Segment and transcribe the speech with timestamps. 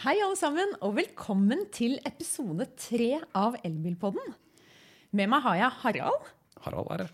[0.00, 4.32] Hei, alle sammen, og velkommen til episode tre av Elbilpodden.
[5.16, 6.28] Med meg har jeg Harald,
[6.64, 7.12] Harald er her.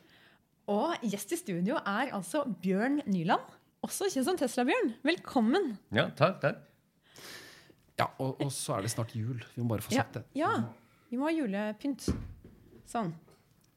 [0.70, 3.42] og gjest i studio er altså Bjørn Nyland.
[3.86, 4.92] Også kjent som Tesla-Bjørn.
[5.06, 5.72] Velkommen.
[5.94, 6.62] Ja, takk, takk.
[7.98, 9.38] Ja, og, og så er det snart jul.
[9.54, 10.24] Vi må bare få Ja, sagt det.
[10.36, 10.50] ja,
[11.10, 12.08] vi må ha julepynt.
[12.90, 13.12] Sånn.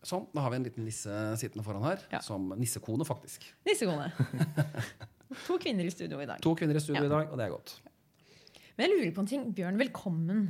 [0.06, 2.02] Sånn, Da har vi en liten nisse sittende foran her.
[2.12, 2.20] Ja.
[2.26, 3.48] Som nissekone, faktisk.
[3.68, 4.12] Nissekone.
[5.46, 6.40] To kvinner i studio i dag.
[6.42, 7.06] To kvinner i studio Ja.
[7.06, 7.76] i dag, og det er godt.
[8.80, 9.42] Men jeg lurer på en ting.
[9.52, 10.46] Bjørn, velkommen.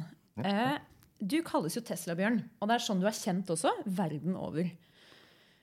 [0.46, 0.76] Eh,
[1.18, 4.70] du kalles jo Tesla-Bjørn, og det er sånn du er kjent også, verden over.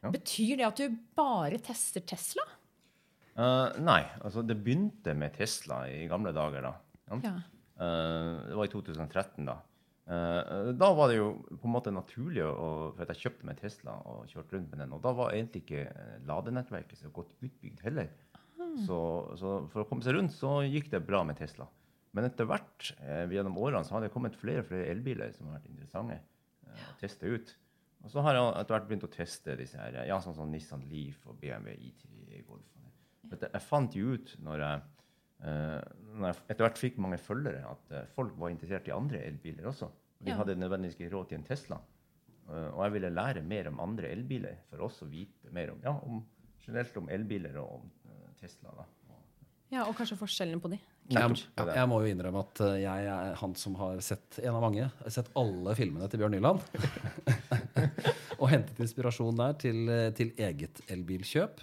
[0.02, 0.10] Ja.
[0.10, 2.42] Betyr det at du bare tester Tesla?
[3.38, 6.74] Uh, nei, altså det begynte med Tesla i gamle dager, da.
[7.06, 7.20] Ja.
[7.28, 7.36] Ja.
[7.78, 9.56] Uh, det var i 2013, da.
[10.10, 13.62] Uh, da var det jo på en måte naturlig å, For at jeg kjøpte meg
[13.62, 14.98] Tesla og kjørte rundt med den.
[14.98, 18.10] Og da var egentlig ikke eh, ladenettverket så godt utbygd heller.
[18.82, 18.98] Så,
[19.38, 21.70] så for å komme seg rundt så gikk det bra med Tesla.
[22.16, 25.50] Men etter hvert eh, gjennom årene så har det kommet flere og flere elbiler som
[25.50, 27.54] har vært interessante eh, å teste ut.
[28.06, 30.84] Og så har jeg etter hvert begynt å teste disse her, ja, sånn som Nissan
[30.88, 32.68] Leaf og BMW i3 Golf.
[33.26, 34.82] For at jeg fant jo ut når jeg,
[35.42, 35.80] eh,
[36.14, 39.66] når jeg etter hvert fikk mange følgere, at eh, folk var interessert i andre elbiler
[39.72, 39.88] også.
[40.20, 40.36] Og de Ja.
[40.38, 41.80] hadde nødvendigvis ikke råd til en Tesla.
[42.48, 45.80] Eh, og jeg ville lære mer om andre elbiler for oss å vite mer om,
[45.82, 46.22] ja, om
[46.62, 48.70] generelt om elbiler og om eh, Tesla.
[48.78, 48.86] da.
[49.74, 50.78] ja, og kanskje forskjellene på de.
[51.12, 51.36] Jeg,
[51.70, 54.88] jeg må jo innrømme at eh, jeg er han som har sett en av mange.
[55.02, 56.64] Har sett alle filmene til Bjørn Nyland.
[58.40, 61.62] og hentet inspirasjon der til, eh, til eget elbilkjøp.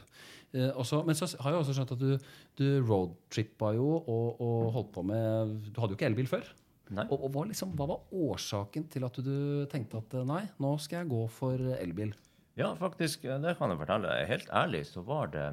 [0.54, 4.68] Eh, også, men så har jeg også skjønt at du, du roadtrippa jo og, og
[4.76, 6.52] holdt på med Du hadde jo ikke elbil før.
[6.94, 9.36] Og, og hva, liksom, hva var årsaken til at du
[9.72, 12.14] tenkte at eh, nei, nå skal jeg gå for elbil?
[12.60, 14.14] Ja, faktisk, det kan jeg fortelle.
[14.30, 15.48] Helt ærlig så var det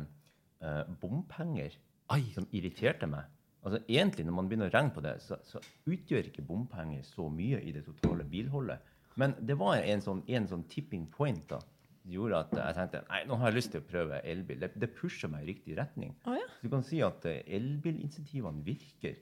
[0.61, 1.79] eh, bompenger
[2.11, 3.29] Ai, som irriterte meg.
[3.61, 7.29] Altså egentlig, Når man begynner å regne på det, så, så utgjør ikke bompenger så
[7.33, 8.81] mye i det totale bilholdet.
[9.21, 11.59] Men det var en sånn, en sånn tipping point da,
[12.01, 14.63] som gjorde at jeg tenkte nei, nå har jeg lyst til å prøve elbil.
[14.63, 16.15] Det, det pusher meg i riktig retning.
[16.25, 16.47] Oh, ja.
[16.57, 19.19] Så du kan si at eh, elbilinsentivene virker.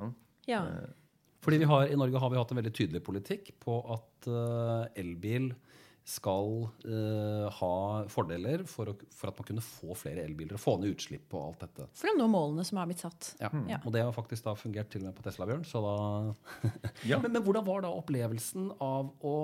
[0.00, 0.10] Ja.
[0.50, 0.60] ja.
[1.40, 5.00] Fordi vi har, I Norge har vi hatt en veldig tydelig politikk på at eh,
[5.00, 5.54] elbil
[6.08, 6.50] skal
[6.86, 7.72] uh, ha
[8.10, 11.44] fordeler for, å, for at man kunne få flere elbiler og få ned utslipp og
[11.44, 11.88] alt dette.
[12.00, 13.32] For å nå målene som har blitt satt.
[13.42, 13.50] Ja.
[13.70, 13.80] Ja.
[13.84, 15.66] Og det har faktisk da fungert til og med på Tesla, Bjørn.
[15.68, 15.96] Så da
[17.10, 17.20] Ja.
[17.22, 19.34] men, men hvordan var da opplevelsen av å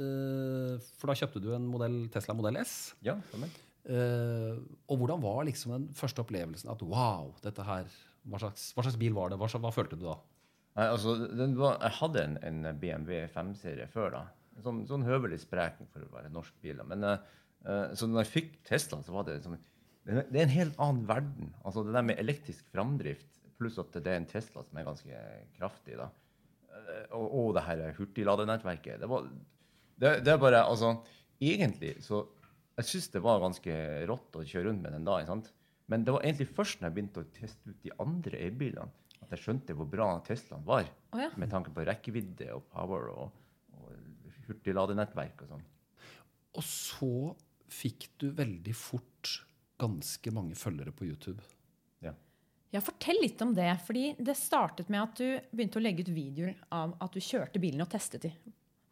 [0.00, 2.76] uh, For da kjøpte du en modell, Tesla modell S.
[3.04, 3.52] Ja, stemmer.
[3.88, 4.56] Eh,
[4.92, 7.86] og hvordan var liksom den første opplevelsen at wow, dette her
[8.28, 9.38] Hva slags, hva slags bil var det?
[9.40, 10.18] Hva, hva følte du da?
[10.76, 14.20] Nei, altså, den var, jeg hadde en, en BMW 5-serie før, da.
[14.58, 16.80] En Sånn, sånn høvelig spreken for å være norsk bil.
[16.90, 19.58] Men, eh, så når jeg fikk Tesla, så var det liksom
[20.08, 21.52] Det er en helt annen verden.
[21.64, 25.20] Altså Det der med elektrisk framdrift, pluss at det er en Tesla som er ganske
[25.58, 26.08] kraftig, da.
[26.72, 29.00] Eh, og, og det her hurtigladenettverket.
[29.02, 29.28] Det var
[29.98, 30.94] det, det er bare Altså,
[31.42, 32.26] egentlig så
[32.78, 33.74] Jeg syns det var ganske
[34.06, 35.18] rått å kjøre rundt med den da.
[35.18, 35.52] ikke sant?
[35.90, 39.32] Men det var egentlig først når jeg begynte å teste ut de andre elbilene, at
[39.34, 40.86] jeg skjønte hvor bra Teslaen var.
[41.10, 41.30] Oh, ja.
[41.40, 43.40] Med tanke på rekkevidde og power og
[44.48, 45.66] hurtigladenettverk og sånn.
[46.58, 47.12] Og så
[47.68, 49.34] fikk du veldig fort
[49.78, 51.44] ganske mange følgere på YouTube.
[52.04, 52.14] Ja.
[52.74, 53.70] Ja, Fortell litt om det.
[53.86, 57.62] fordi Det startet med at du begynte å legge ut videoer av at du kjørte
[57.62, 58.32] bilen og testet de.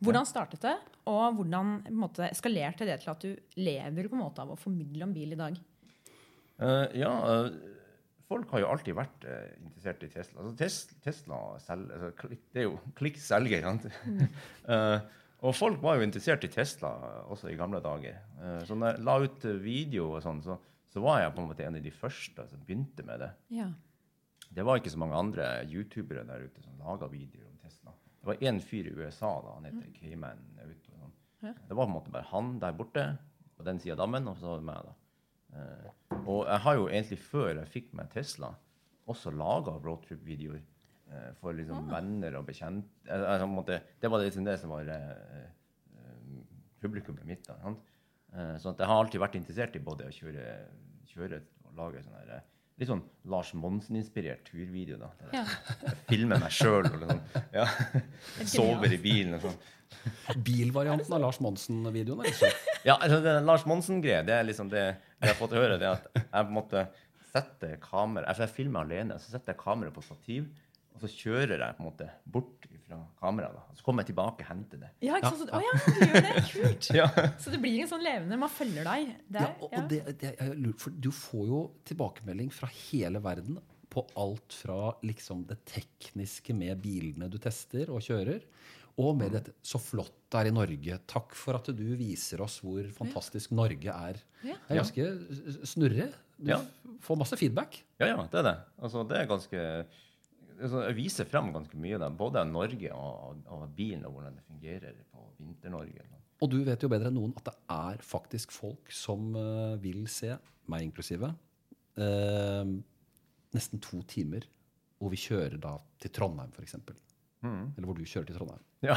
[0.05, 0.75] Hvordan startet det,
[1.09, 4.53] og hvordan på en måte, eskalerte det til at du lever på en måte av
[4.53, 5.57] å formidle om bil i dag?
[6.61, 7.49] Uh, ja, uh,
[8.29, 10.43] folk har jo alltid vært uh, interessert i Tesla.
[10.43, 13.89] Altså, tes Tesla selger altså, Det er jo klikk selger, sant?
[14.77, 14.97] Eh,
[15.47, 16.91] og folk var jo interessert i Tesla
[17.31, 18.19] også i gamle dager.
[18.41, 20.57] Eh, så når jeg la ut eh, video og sånn, så,
[20.91, 23.31] så var jeg på en måte en av de første som begynte med det.
[23.55, 23.69] Ja.
[24.57, 27.95] Det var ikke så mange andre youtubere der ute som laga videoer om Tesla.
[28.21, 30.45] Det var én fyr i USA, da, han heter Cayman.
[30.65, 31.17] Auto, sånn.
[31.45, 31.55] Ja.
[31.55, 33.09] Det var på en måte bare han der borte
[33.57, 34.89] på den sida av dammen, og så var det meg.
[34.89, 34.97] da.
[35.57, 38.55] Eh, og jeg har jo egentlig før jeg fikk meg Tesla,
[39.07, 40.65] også laga roadtrip-videoer
[41.41, 42.89] for liksom venner og bekjente.
[43.07, 45.45] Eh, altså, måte, det var liksom det som var eh,
[46.01, 46.43] eh,
[46.83, 47.47] publikummet mitt.
[47.47, 47.87] da, sant?
[48.35, 50.51] Eh, så at jeg har alltid vært interessert i både å kjøre,
[51.13, 54.99] kjøre og lage sånne her, eh, litt sånn Lars Monsen-inspirert turvideo.
[55.01, 55.13] da.
[55.33, 55.47] Ja.
[55.87, 57.25] Jeg filmer meg sjøl og liksom,
[57.55, 57.65] ja.
[58.57, 59.59] sover i bilen og sånn.
[60.45, 62.27] Bilvarianten av Lars Monsen-videoen.
[62.85, 66.11] Ja, altså, det Lars Monsen-greia, det er liksom det jeg har fått høre, det at
[66.13, 66.89] jeg på en måte
[67.37, 70.47] setter kamera altså jeg filmer alene, så setter jeg kameraet på stativ,
[70.97, 73.55] og så kjører jeg på en måte bort fra kameraet.
[73.59, 73.77] da.
[73.77, 74.91] Så kommer jeg tilbake og henter det.
[75.05, 75.51] Ja, ikke sant?
[75.51, 76.45] Så, å ja, du gjør det.
[76.53, 76.89] Kult.
[76.97, 77.07] Ja.
[77.43, 79.09] Så det blir en sånn levende Man følger deg.
[79.37, 79.81] Ja, og, ja.
[79.83, 81.61] og det, det, jeg lurer, for du får jo
[81.91, 83.59] tilbakemelding fra hele verden
[83.93, 88.43] på alt fra liksom det tekniske med bilene du tester og kjører,
[89.01, 90.97] og med dette Så flott det er i Norge.
[91.09, 94.17] Takk for at du viser oss hvor fantastisk Norge er.
[94.43, 94.57] Ja.
[94.67, 96.09] Det er ganske snurre.
[96.37, 96.59] Du Ja.
[97.05, 97.79] får masse feedback.
[98.01, 98.55] Ja, ja, det er det.
[98.83, 99.61] Altså, det er ganske
[100.61, 104.37] altså, Jeg viser frem ganske mye det, både av Norge og av bilen, og hvordan
[104.39, 106.11] det fungerer på Vinter-Norge.
[106.45, 110.05] Og du vet jo bedre enn noen at det er faktisk folk som eh, vil
[110.13, 110.35] se,
[110.69, 111.31] meg inklusive,
[111.97, 112.75] eh,
[113.57, 114.45] nesten to timer
[115.01, 116.77] hvor vi kjører da til Trondheim, f.eks.
[117.47, 118.63] Eller hvor du kjører til Trondheim.
[118.85, 118.97] Ja.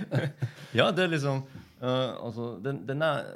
[0.78, 1.42] ja, det er liksom
[1.82, 3.26] uh, Altså, den, den er,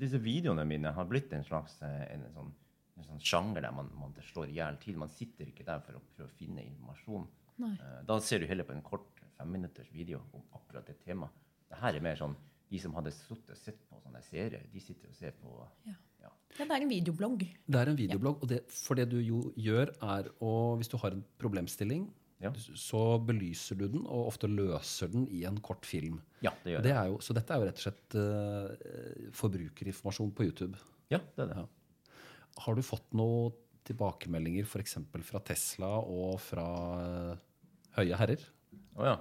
[0.00, 2.52] disse videoene mine har blitt en slags en, en, sånn,
[2.98, 4.96] en sånn sjanger der man, man slår i hjel tid.
[5.00, 7.26] Man sitter ikke der for å prøve å finne informasjon.
[7.62, 11.30] Eh, da ser du heller på en kort femminutters video om akkurat det temaet.
[11.68, 12.36] Det her er mer sånn
[12.68, 15.52] de som hadde sittet og sett på sånne serier, de sitter og ser på
[15.86, 15.94] Ja.
[16.20, 16.30] ja.
[16.58, 17.44] Ja, det er en videoblogg.
[17.66, 20.96] Det er en videoblogg, og det, for det du jo gjør, er å Hvis du
[20.98, 22.10] har en problemstilling,
[22.40, 22.52] Ja.
[22.52, 26.20] så belyser du den, og ofte løser den i en kort film.
[26.42, 26.96] ja, det gjør Det det.
[26.96, 30.76] er jo, så dette er jo rett og slett uh, forbrukerinformasjon på YouTube.
[31.10, 31.56] Ja, det er det.
[31.56, 31.66] Ja.
[32.64, 33.54] Har du fått noen
[33.88, 34.96] tilbakemeldinger f.eks.
[35.24, 36.64] fra Tesla og fra
[37.02, 37.36] eh,
[37.98, 38.42] høye herrer?
[38.98, 39.18] Å ja.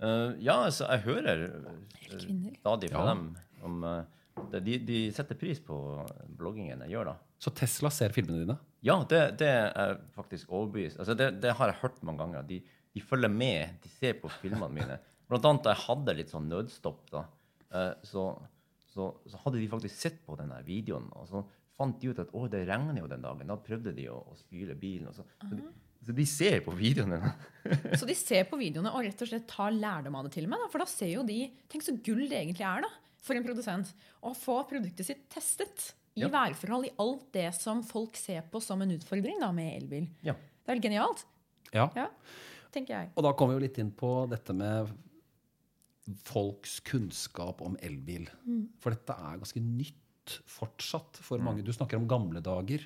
[0.00, 1.74] Uh, ja, altså, jeg hører eh,
[2.60, 3.12] stadig fra Ja.
[3.12, 3.24] dem
[3.66, 4.02] om uh,
[4.64, 5.76] de, de setter pris på
[6.38, 7.16] bloggingen jeg gjør, da.
[7.40, 8.56] Så Tesla ser filmene dine?
[8.84, 10.98] Ja, det, det er faktisk overbevist.
[11.00, 12.46] Altså, det, det har jeg hørt mange ganger.
[12.48, 12.58] De,
[12.96, 14.96] de følger med, de ser på filmene mine.
[15.28, 17.26] Blant annet da jeg hadde litt sånn nødstopp, da,
[17.76, 18.24] uh, så,
[18.94, 21.10] så, så hadde de faktisk sett på denne videoen.
[21.20, 21.44] Og så
[21.80, 23.48] fant de ut at å, det regner jo den dagen.
[23.50, 25.08] Da prøvde de å, å spyle bilen.
[25.10, 25.64] Og så, så, de,
[26.06, 27.18] så de ser på videoene.
[28.00, 30.52] Så de ser på videoene og rett og slett tar lærdom av det til og
[30.54, 30.62] med.
[30.64, 30.68] Da.
[30.72, 31.40] For da ser jo de
[31.72, 33.90] Tenk så gull det egentlig er da, for en produsent
[34.24, 36.30] å få produktet sitt testet i Ja.
[36.32, 40.08] værforhold, i alt det som folk ser på som en utfordring da, med elbil.
[40.26, 40.32] Ja.
[40.34, 41.22] Det er vel genialt?
[41.70, 41.84] Ja.
[41.94, 42.08] Ja,
[42.74, 43.12] tenker jeg.
[43.14, 44.90] Og da kommer vi jo litt inn på dette med
[46.26, 48.26] folks kunnskap om elbil.
[48.82, 49.99] For dette er ganske nytt
[50.50, 51.62] fortsatt for mange.
[51.66, 52.84] Du snakker om gamle dager.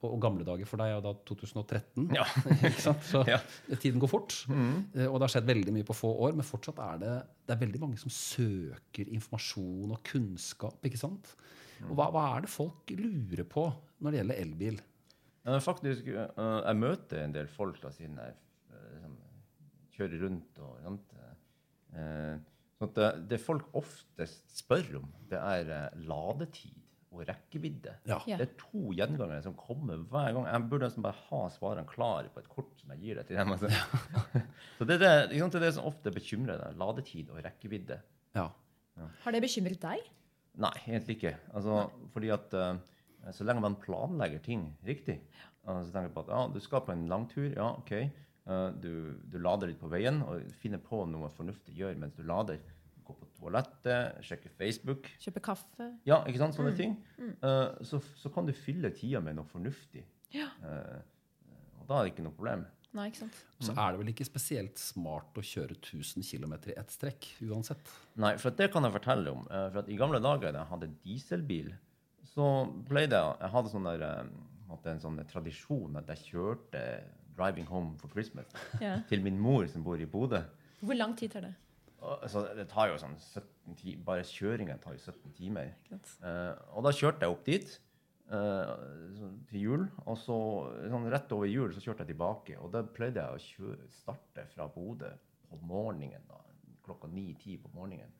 [0.00, 2.08] Og, og gamle dager for deg er da 2013.
[2.16, 2.24] Ja.
[2.70, 3.04] ikke sant?
[3.06, 3.38] Så Ja.
[3.76, 4.34] tiden går fort.
[4.48, 4.88] Mm.
[5.10, 7.14] Og det har skjedd veldig mye på få år, men fortsatt er det,
[7.46, 10.80] det er veldig mange som søker informasjon og kunnskap.
[10.88, 11.34] ikke sant?
[11.88, 13.68] Og hva, hva er det folk lurer på
[14.00, 14.80] når det gjelder elbil?
[15.48, 16.26] Eh, faktisk, eh,
[16.66, 18.34] jeg møter en del folk da, siden jeg
[18.72, 19.14] eh, liksom,
[19.96, 20.60] kjører rundt.
[20.60, 21.16] og sånt.
[22.80, 26.78] Sånn at det, det folk oftest spør om, det er eh, ladetid
[27.10, 27.92] og rekkevidde.
[28.08, 28.20] Ja.
[28.24, 28.38] Ja.
[28.40, 30.46] Det er to gjengangere som kommer hver gang.
[30.48, 33.36] Jeg burde nesten bare ha svarene klare på et kort som jeg gir det til
[33.36, 33.52] dem.
[33.52, 33.68] Altså.
[34.78, 36.78] Så det er det, liksom, det er det som ofte bekymrer deg.
[36.80, 37.98] Ladetid og rekkevidde.
[38.38, 38.46] Ja.
[39.26, 40.08] Har det bekymret deg?
[40.60, 41.34] Nei, egentlig ikke.
[41.52, 41.82] Altså,
[42.14, 42.80] fordi at uh,
[43.36, 45.18] så lenge man planlegger ting riktig
[45.66, 47.50] altså, så tenker jeg på at ja, Du skal på en langtur.
[47.52, 47.92] Ja, OK.
[48.50, 48.90] Eh, du,
[49.30, 52.58] du lader litt på veien og finner på noe fornuftig å gjøre mens du lader.
[53.06, 55.08] Gå på toalettet, sjekke Facebook.
[55.22, 55.86] Kjøpe kaffe?
[56.08, 56.56] Ja, ikke sant?
[56.58, 56.96] Sånne ting.
[57.20, 60.02] Eh, så, så kan du fylle tida med noe fornuftig.
[60.34, 60.50] Ja.
[60.66, 61.00] Eh,
[61.80, 62.66] og da er det ikke noe problem.
[62.98, 63.36] Nei, ikke sant?
[63.62, 67.92] Så er det vel ikke spesielt smart å kjøre 1000 km i ett strekk uansett.
[68.18, 69.44] Nei, for det kan jeg fortelle om.
[69.46, 71.70] Eh, For at I gamle dager da jeg hadde dieselbil,
[72.30, 72.46] så
[72.88, 76.26] pleide jeg Jeg hadde sånn der, eh, på en måte en sånn tradisjon at jeg
[76.32, 76.82] kjørte
[77.40, 79.00] 'Driving Home for Christmas' Ja.
[79.08, 80.42] til min mor som bor i Bodø.
[80.80, 81.54] Hvor lang tid tar det?
[82.32, 85.74] Så det tar jo sånn 17 ti Bare kjøringen tar jo 17 timer.
[85.92, 86.54] Uh.
[86.76, 87.74] Og da kjørte jeg opp dit
[88.32, 89.84] uh, til jul.
[90.06, 90.36] Og så
[90.88, 92.56] sånn rett over jul så kjørte jeg tilbake.
[92.60, 95.12] Og da pleide jeg å kjøre, starte fra Bodø
[95.50, 96.24] på morgenen.
[96.28, 96.40] da,
[96.86, 98.12] Klokka 9-10 på morgenen.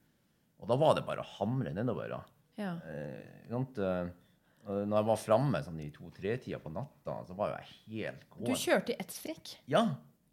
[0.60, 2.12] Og da var det bare å hamre nedover.
[2.12, 2.20] da.
[2.60, 2.74] Ja.
[2.84, 4.10] Uh,
[4.66, 8.52] og når jeg var framme sånn i to-tre-tida på natta, så var jeg helt Du
[8.54, 9.54] kjørte i ett strekk?
[9.72, 9.84] Ja,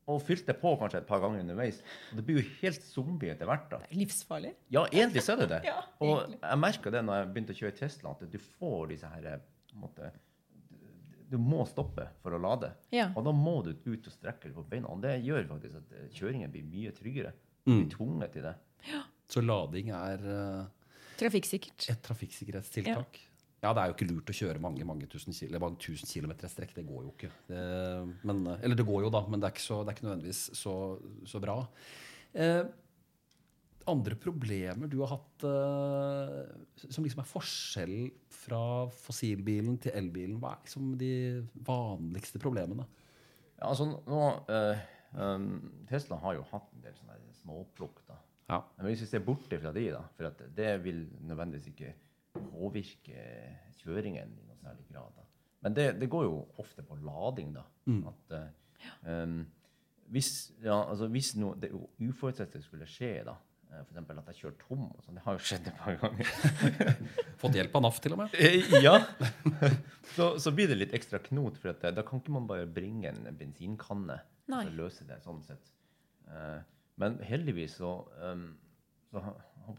[0.07, 1.81] og fylte på kanskje et par ganger underveis.
[2.11, 3.65] Og det blir jo helt zombie etter hvert.
[3.73, 3.79] da.
[3.91, 4.53] Livsfarlig?
[4.71, 5.61] Ja, egentlig så er det det.
[5.71, 9.09] Ja, og jeg merka det når jeg begynte å kjøre Tesla, at du får disse
[9.11, 10.11] her eh, på en måte,
[11.27, 12.69] du- må stoppe for å lade.
[12.95, 13.09] Ja.
[13.19, 14.87] Og da må du ut og strekke deg på beina.
[14.95, 17.33] Og det gjør faktisk at eh, kjøringen blir mye tryggere.
[17.67, 18.55] Du blir tvunget til det.
[19.27, 20.65] Så lading er uh,
[21.19, 21.89] Trafikksikkert.
[21.91, 23.19] et trafikksikkerhetstiltak.
[23.63, 23.71] Ja.
[23.73, 26.51] det er jo ikke lurt å kjøre mange mange tusen kilo, mange tusen kilometer i
[26.51, 26.75] strekk.
[26.77, 27.31] Det går jo ikke.
[27.49, 27.61] Det,
[28.29, 30.43] men, eller det går jo, da, men det er ikke, så, det er ikke nødvendigvis
[30.57, 30.75] så,
[31.27, 31.57] så bra.
[32.37, 32.61] Eh,
[33.87, 37.97] andre problemer du har hatt eh, som liksom er forskjell
[38.43, 38.61] fra
[39.05, 40.37] fossilbilen til elbilen?
[40.41, 41.11] Hva er liksom de
[41.67, 42.87] vanligste problemene?
[43.57, 44.23] Ja, altså nå,
[44.53, 44.83] eh,
[45.17, 45.47] um,
[45.89, 48.03] Tesla har jo hatt en del sånne småplukk.
[48.09, 48.19] da.
[48.51, 48.61] Ja.
[48.77, 51.93] Men hvis vi ser bort fra de, da, for at det vil nødvendigvis ikke
[52.57, 53.23] påvirke
[53.81, 55.13] kjøringen i noe særlig grad.
[55.17, 55.27] da.
[55.65, 57.65] Men det, det går jo ofte på lading, da.
[58.09, 58.47] At, uh,
[59.01, 59.47] Um,
[60.07, 63.35] hvis, ja, altså, hvis noe det uforutsette skulle skje, da,
[63.67, 63.81] F.eks.
[63.81, 66.29] for eksempel at jeg kjører tom og sånn, Det har jo skjedd et par ganger.
[67.41, 68.37] Fått hjelp av NAF, til og med.
[68.39, 68.93] Eh, ja.
[70.15, 72.69] så, så blir det litt ekstra knot, for at, eh, da kan ikke man bare
[72.71, 74.61] bringe en bensinkanne Nei.
[74.63, 75.73] og løse det sånn sett.
[76.31, 76.61] Eh,
[77.03, 77.91] men heldigvis så,
[78.23, 78.47] um,
[79.11, 79.25] så,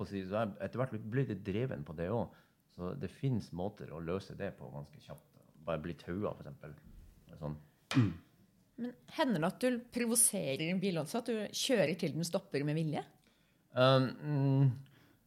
[0.05, 2.37] jeg, så er jeg etter hvert blitt litt dreven på det òg.
[2.79, 5.41] Så det fins måter å løse det på ganske kjapt.
[5.67, 6.77] Bare bli taua, eksempel.
[7.41, 7.57] Sånn.
[8.79, 11.19] Men hender det at du provoserer en bil også?
[11.19, 13.03] At du kjører til den stopper med vilje?
[13.75, 14.71] Um,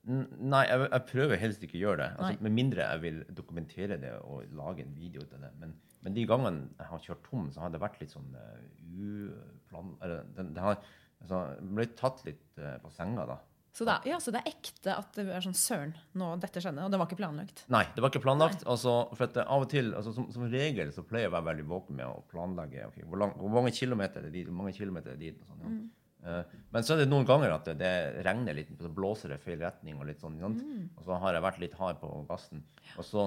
[0.08, 2.10] nei, jeg, jeg prøver helst ikke å gjøre det.
[2.15, 5.51] Altså, med mindre jeg vil dokumentere det og lage en video til det.
[5.60, 5.75] Men,
[6.08, 9.27] men de gangene jeg har kjørt tom, så har det vært litt sånn uh,
[9.60, 9.96] uplan...
[10.00, 11.43] Eller det, det har altså,
[11.75, 13.41] blitt tatt litt uh, på senga, da.
[13.72, 16.60] Så det, er, ja, så det er ekte at det er sånn Søren, nå dette
[16.60, 16.84] skjedde.
[16.84, 17.63] Og det var ikke planlagt.
[17.72, 18.66] Nei, det var ikke planlagt.
[18.68, 21.48] Altså, for at av og til, altså, som, som regel så pleier jeg å være
[21.54, 24.60] veldig våken med å planlegge okay, hvor, lang, hvor mange kilometer er det dit, hvor
[24.60, 25.40] mange kilometer er det dit.
[25.40, 25.80] Og sånn, ja.
[26.22, 29.40] Eh, men så er det noen ganger at det, det regner litt, så blåser det
[29.40, 29.96] i feil retning.
[30.01, 30.68] Og litt sånn, sant?
[31.00, 32.68] Og så har jeg vært litt hard på gassen.
[32.98, 33.25] Og så,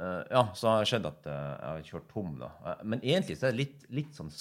[0.00, 2.34] eh, ja, så har det skjedd at eh, jeg har kjørt tom.
[2.40, 2.50] da.
[2.82, 4.32] Men egentlig så er det litt, litt sånn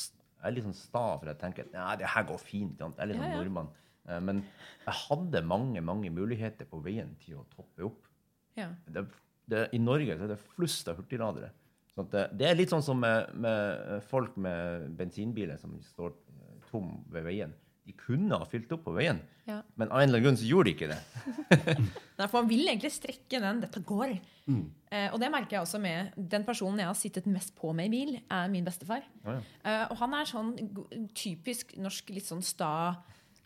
[0.44, 2.76] jeg er litt sånn sta, for jeg tenker at ja, det her går fint.
[2.82, 2.98] sant?
[3.00, 3.44] Jeg er litt sånn Ja, ja.
[3.44, 3.70] nordmann.
[4.10, 4.44] Eh, Men
[4.86, 8.08] jeg hadde mange mange muligheter på veien til å toppe opp
[8.58, 8.70] Ja.
[8.88, 9.06] det,
[9.50, 11.52] det, I Norge så er det flust av hurtigladere.
[11.94, 16.10] Sånn at det, det er litt sånn som med, med folk med bensinbiler som står
[16.14, 17.54] eh, tom ved veien.
[17.86, 19.58] De kunne ha fylt opp på veien, Ja.
[19.76, 21.00] men av en eller annen grunn så gjorde de ikke det.
[22.18, 24.14] Nei, for man vil egentlig strekke den 'dette går'.
[24.92, 27.86] Eh, og det merker jeg også med den personen jeg har sittet mest på med
[27.88, 29.04] i bil, er min bestefar.
[29.26, 29.42] Oh, ja.
[29.66, 30.54] Eh, og han er sånn
[31.14, 32.72] typisk norsk litt sånn sta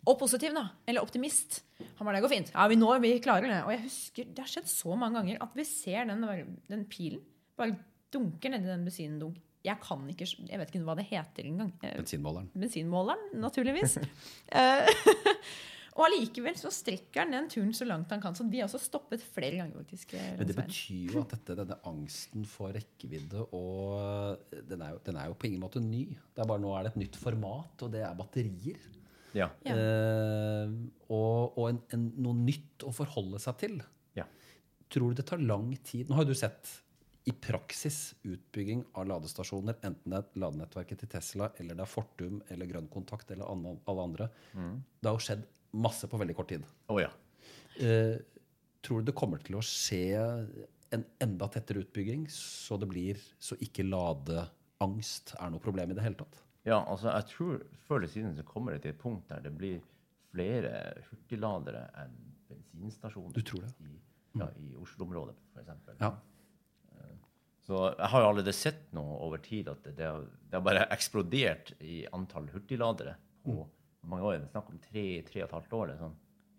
[0.08, 0.64] og positiv, da.
[0.88, 1.62] Eller optimist.
[1.98, 2.52] Han bare 'Det går fint.
[2.54, 3.64] Ja, vi når, vi klarer det'.
[3.66, 7.22] Og jeg husker, det har skjedd så mange ganger at vi ser den, den pilen
[7.58, 7.76] bare
[8.14, 9.38] dunker nedi den bensindunk.
[9.66, 11.74] Jeg kan ikke Jeg vet ikke hva det heter engang.
[11.84, 12.50] Eh, Bensinmåleren.
[12.56, 13.98] bensinmåleren, naturligvis.
[14.54, 14.88] Eh,
[15.98, 18.36] og allikevel så strekker han den turen så langt han kan.
[18.38, 20.14] Så de har også stoppet flere ganger, faktisk.
[20.14, 24.38] eh, Men det betyr jo at dette, denne angsten for rekkevidde og
[24.70, 26.06] den er, jo, den er jo på ingen måte ny.
[26.36, 28.78] Det er bare Nå er det et nytt format, og det er batterier.
[29.38, 29.48] Ja.
[29.70, 30.74] Eh,
[31.14, 33.78] og og en, en, noe nytt å forholde seg til.
[34.18, 34.26] Ja.
[34.92, 36.70] Tror du det tar lang tid Nå har jo du sett
[37.28, 42.38] i praksis utbygging av ladestasjoner, enten det er ladenettverket til Tesla, eller det er Fortum
[42.54, 44.28] eller Grønn Kontakt eller anna- alle andre.
[44.56, 45.44] Det har jo skjedd
[45.76, 46.64] masse på veldig kort tid.
[46.88, 47.10] Oh, ja.
[47.84, 48.16] Eh,
[48.82, 50.16] tror du det kommer til å skje
[50.96, 56.06] en enda tettere utbygging, så det blir så ikke ladeangst er noe problem i det
[56.08, 56.40] hele tatt?
[56.68, 59.54] Ja, altså jeg tror før eller siden så kommer det til et punkt der det
[59.56, 59.78] blir
[60.34, 60.72] flere
[61.10, 62.16] hurtigladere enn
[62.50, 63.34] bensinstasjoner.
[63.38, 63.72] Du tror det?
[63.88, 63.96] I,
[64.42, 65.72] ja, i Oslo-området, f.eks.
[66.02, 66.12] Ja.
[67.68, 70.64] Så jeg har jo allerede sett nå over tid at det, det, har, det har
[70.64, 74.10] bare eksplodert i antall hurtigladere på Mm.
[74.12, 74.38] mange år.
[74.40, 75.90] Det er snakk om tre, tre og et halvt år.
[76.00, 76.14] Sånn.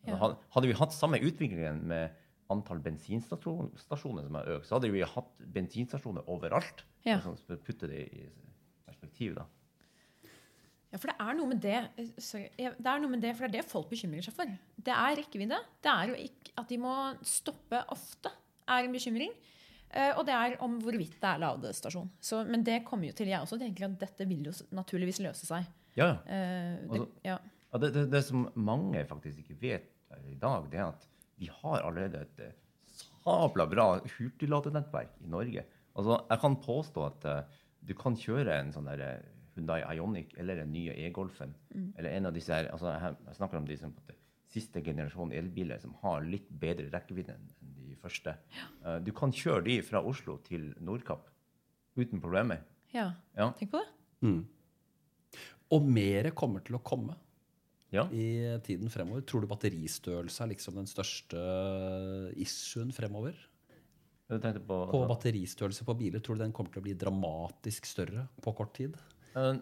[0.09, 0.17] Ja.
[0.53, 2.13] Hadde vi hatt samme utviklingen med
[2.53, 6.85] antall bensinstasjoner som har økt, så hadde vi hatt bensinstasjoner overalt.
[7.09, 7.19] Ja.
[7.25, 8.27] Sånn, putte det i
[8.89, 9.47] perspektiv, da.
[10.89, 13.45] Ja, for det er noe med det eh, sorry, det er noe med det, for
[13.45, 14.53] det er det folk bekymrer seg for.
[14.89, 15.59] Det er rekkevidde.
[15.85, 16.95] Det er jo ikke at de må
[17.29, 18.33] stoppe ofte,
[18.69, 19.35] er en bekymring.
[19.89, 22.09] Eh, og det er om hvorvidt det er ladestasjon.
[22.21, 25.49] Så, men det kommer jo til jeg også tenker at dette vil jo naturligvis løse
[25.49, 25.69] seg.
[25.97, 26.17] Ja, ja.
[26.25, 27.39] Eh, det, Altså- ja.
[27.69, 29.89] Ja, det, det, det som mange faktisk ikke vet
[30.25, 31.03] i dag, det er at
[31.37, 32.39] vi har allerede et
[33.29, 35.65] sabla bra hurtigladenettverk i Norge.
[35.99, 40.35] Altså, jeg kan påstå at uh, du kan kjøre en sånn derre eh, Hyundai Ioniq
[40.39, 41.55] eller den nye e-Golfen.
[41.99, 44.17] Eller en av disse her, altså jeg, snakker om de som på
[44.49, 47.51] siste generasjon elbiler som har litt bedre rekkevidde enn
[47.89, 48.33] de første.
[48.55, 48.95] Ja.
[49.03, 51.27] du kan kjøre de fra Oslo til Nordkapp
[51.99, 52.63] uten problemer.
[52.95, 53.11] ja.
[53.37, 53.51] Ja.
[53.59, 53.91] Tenk på det.
[54.25, 54.47] Mm.
[55.75, 57.19] Og mer kommer til å komme
[57.95, 58.07] ja.
[58.09, 59.25] i tiden fremover.
[59.29, 61.43] Tror du batteristørrelse er liksom den største
[62.41, 63.37] issuen fremover?
[64.29, 68.53] På, På batteristørrelse på biler, tror du den kommer til å bli dramatisk større på
[68.57, 68.97] kort tid?
[69.39, 69.59] Eh,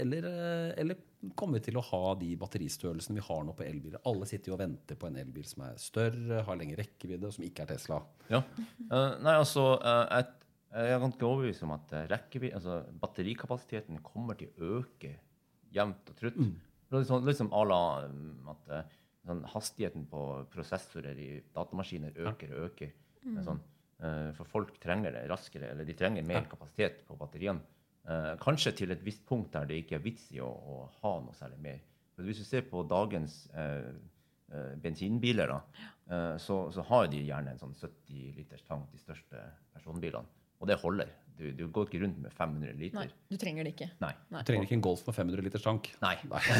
[0.00, 0.96] Eller, eh, eller
[1.36, 4.00] kommer vi til å ha de batteristørrelsene vi har nå på elbiler?
[4.08, 7.34] Alle sitter jo og venter på en elbil som er større, har lengre rekkevidde, og
[7.36, 7.98] som ikke er Tesla.
[8.32, 8.40] Ja.
[8.40, 10.30] Eh, nei, altså jeg,
[10.72, 15.12] jeg er ganske overbevist om at altså batterikapasiteten kommer til å øke
[15.76, 16.40] jevnt og trutt.
[16.40, 16.56] Mm.
[16.88, 18.72] er Litt sånn, litt à la um, at
[19.26, 22.92] sånn, hastigheten på prosessorer i datamaskiner øker og øker.
[23.22, 23.60] Er Sånn,
[24.02, 27.62] eh, for folk trenger det raskere, eller de trenger mer kapasitet på batteriene.
[28.02, 31.16] Eh, kanskje til et visst punkt der det ikke er vits i å, å ha
[31.22, 31.80] noe særlig mer.
[32.16, 33.92] For hvis du ser på dagens eh,
[34.52, 39.00] eh, bensinbiler, da, eh, så, så har de gjerne en sånn 70 liters tank, de
[39.00, 40.26] største personbilene.
[40.62, 41.10] Og det holder.
[41.38, 42.98] Du, du går ikke rundt med 500 liter.
[43.00, 43.88] Nei, du trenger det ikke.
[44.02, 44.12] Nei.
[44.34, 45.88] Du trenger ikke en Golf med 500 liters tank.
[46.02, 46.12] Nei.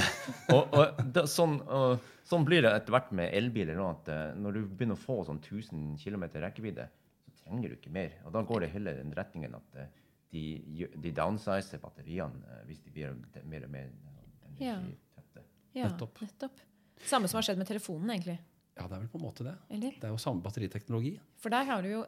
[0.56, 3.78] og, og det, sånn, og, sånn blir det etter hvert med elbiler.
[3.78, 6.88] nå, At når du begynner å få sånn 1000 km rekkevidde,
[7.28, 8.16] så trenger du ikke mer.
[8.26, 9.84] Og da går det heller i den retningen at
[10.32, 14.76] de, de downsizer batteriene eh, hvis de blir mer og mer eh, Ja.
[14.78, 15.44] energitette.
[15.74, 16.20] Ja, Nettopp.
[16.20, 16.60] nettopp.
[17.08, 18.38] Samme som har skjedd med telefonen, egentlig.
[18.72, 19.52] Ja, det er vel på en måte det.
[19.76, 19.92] Eller?
[20.00, 21.10] Det er jo samme batteriteknologi.
[21.42, 21.98] For der har du jo,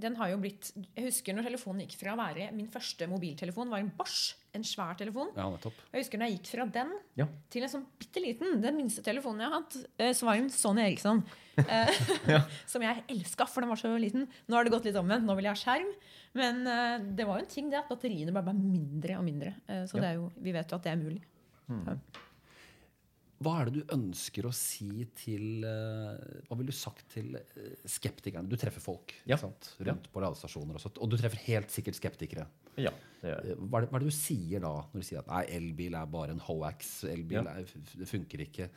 [0.00, 3.70] den har jo blitt Jeg husker når telefonen gikk fra å være Min første mobiltelefon
[3.70, 4.32] var en Bosch.
[4.56, 5.30] En svær telefon.
[5.36, 5.76] Ja, nettopp.
[5.86, 6.90] Og jeg husker når jeg gikk fra den
[7.20, 7.26] Ja.
[7.54, 10.42] til en sånn bitte liten, den minste telefonen jeg har hatt, eh, så var det
[10.42, 11.22] en Sony Eriksson.
[11.62, 12.00] eh,
[12.72, 14.26] Som jeg elska, for den var så liten.
[14.48, 15.28] Nå har det gått litt omvendt.
[15.28, 15.92] Nå vil jeg ha skjerm.
[16.34, 19.54] Men eh, det var jo en ting det at batteriene bare ble mindre og mindre.
[19.86, 21.22] Så er jo, vi vet jo at det er mulig.
[23.40, 27.70] Hva er det du ønsker å si til eh, Hva ville du sagt til eh,
[27.88, 28.44] skeptikerne?
[28.50, 29.38] Du treffer folk Ja.
[29.40, 29.70] sant?
[29.80, 32.44] rundt på ladestasjoner, og, og du treffer helt sikkert skeptikere.
[32.76, 32.92] Ja,
[33.22, 33.54] det gjør jeg.
[33.56, 35.40] Eh, Hva er, det, hva er det du sier da, når du sier at nei,
[35.56, 37.54] elbil er bare en hoax, elbil Ja.
[37.56, 38.68] er, det funker ikke?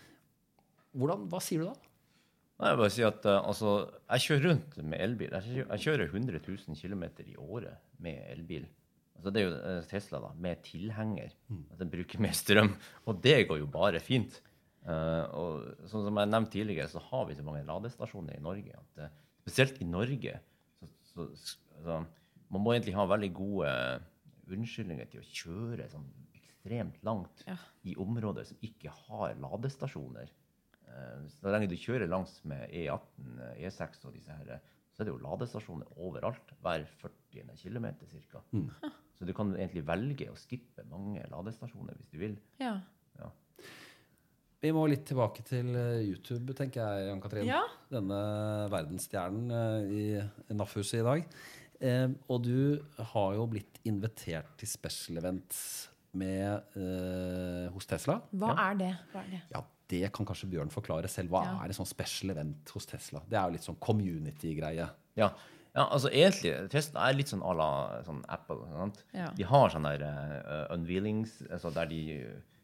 [0.96, 1.76] Hvordan, hva sier du da?
[2.62, 3.74] Nei, jeg bare sier at altså,
[4.14, 5.32] jeg kjører rundt med elbil.
[5.34, 8.68] Jeg kjører, jeg kjører 100 000 km i året med elbil.
[9.18, 11.34] Altså, det er jo Tesla da, med tilhenger.
[11.74, 12.72] At den bruker mer strøm.
[13.10, 14.38] Og det går jo bare fint.
[14.84, 18.74] Eh, og sånn som jeg nevnte tidligere, så har vi så mange ladestasjoner i Norge
[18.76, 19.14] at uh,
[19.46, 20.34] spesielt i Norge
[20.82, 21.28] så, så,
[21.86, 22.02] så
[22.52, 23.70] Man må egentlig ha veldig gode
[24.52, 27.56] unnskyldninger til å kjøre sånn ekstremt langt Ja.
[27.88, 30.30] i områder som ikke har ladestasjoner.
[30.90, 34.60] Uh, Så lenge du kjører langs med E18, eh, E6 og disse her,
[34.94, 36.52] så er det jo ladestasjoner overalt.
[36.62, 37.56] Hver 40.
[37.58, 37.88] km
[38.30, 38.44] ca.
[39.18, 42.36] Så du kan egentlig velge å skippe mange ladestasjoner hvis du vil.
[42.60, 42.76] Ja.
[43.18, 43.32] Ja.
[44.64, 47.48] Vi må litt tilbake til eh, YouTube, tenker jeg, Jan Katrin.
[47.50, 47.60] Ja.
[47.92, 48.20] Denne
[48.72, 51.26] verdensstjernen eh, i NAF-huset i dag.
[51.84, 52.80] Eh, og du
[53.12, 55.60] har jo blitt invitert til special events
[56.16, 58.22] med, eh, hos Tesla.
[58.32, 58.92] Hva er det?
[59.12, 59.42] Hva er det?
[59.52, 61.34] Ja, det kan kanskje Bjørn forklare selv.
[61.36, 61.58] Hva Ja.
[61.66, 63.20] er et sånn special event hos Tesla?
[63.28, 64.88] Det er jo litt sånn community-greie.
[65.20, 65.28] Ja.
[65.76, 67.70] ja, altså egentlig Tesla er litt sånn à la
[68.08, 68.64] sånn Apple.
[68.72, 69.04] Sant?
[69.12, 69.28] Ja.
[69.36, 72.02] De har sånne der, uh, unveilings altså der de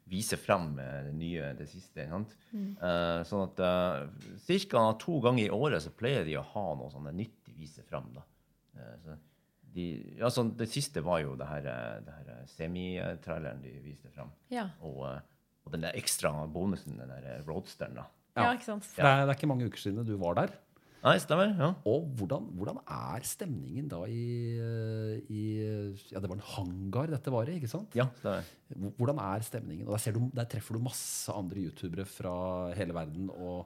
[0.10, 2.08] eh, viser frem eh, det nye, det siste.
[2.10, 2.36] Sant?
[2.54, 4.86] Eh, sånn at uh, ca.
[5.00, 8.10] to ganger i året så pleier de å ha noe sånne nytt de viser frem.
[8.18, 8.26] Da.
[8.76, 9.18] Uh, så
[9.74, 13.74] de, ja, sånn, det siste var jo det her, eh, det her eh, semitraileren de
[13.84, 14.32] viste frem.
[14.54, 14.66] Ja.
[14.86, 15.20] Og, eh,
[15.66, 18.00] og den der ekstra bonusen, den der eh, roadsteren.
[18.00, 18.08] da.
[18.36, 18.56] ja, Ja.
[18.58, 18.88] ikke sant?
[18.96, 20.56] Det, er, det er ikke mange uker siden du var der.
[21.00, 21.54] Nei, stemmer.
[21.56, 21.70] ja.
[21.88, 25.44] Og hvordan, hvordan er stemningen da i, eh, i
[26.12, 27.96] Ja, det var en hangar dette var i, ikke sant?
[27.96, 28.44] Ja, stemmer.
[28.76, 29.88] Hvor- Hvordan er stemningen?
[29.88, 33.30] Og der, ser du, der treffer du masse andre youtubere fra hele verden.
[33.32, 33.66] Og,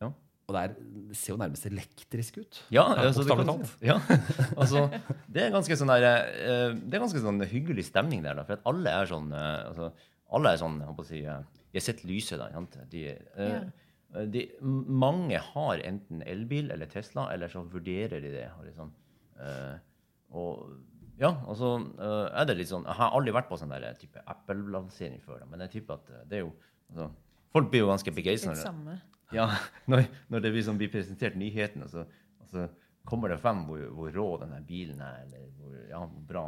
[0.00, 0.06] Ja.
[0.46, 0.74] og det, er,
[1.08, 2.62] det ser jo nærmest elektrisk ut.
[2.70, 3.98] Ja, Ja, altså, det, kan, ja.
[4.56, 4.88] altså,
[5.28, 8.52] det er ganske sånn der, eh, Det er ganske sånn hyggelig stemning der, da, for
[8.54, 9.90] at alle er sånn eh, altså,
[10.30, 12.50] Alle er sånn, jeg holdt på å si De har sett lyset, da.
[12.52, 12.78] sant?
[12.88, 13.02] De,
[13.36, 13.60] eh,
[14.08, 18.46] de, mange har enten elbil eller Tesla, eller så vurderer de det.
[18.64, 18.92] Liksom.
[19.38, 19.76] Uh,
[20.38, 20.62] og
[21.18, 23.96] ja, og så uh, er det litt sånn Jeg har aldri vært på sånn der
[23.98, 26.52] type Apple-lansering før, da, men jeg tipper at eh, det er jo
[26.90, 27.08] altså,
[27.54, 28.52] Folk blir jo ganske begeistra.
[28.76, 29.00] når.
[29.34, 29.46] Ja,
[29.90, 32.04] når, når det sånn, blir presentert nyhetene, så
[32.42, 32.66] altså,
[33.08, 36.44] kommer det frem hvor, hvor rå denne bilen er, eller hvor, ja, hvor bra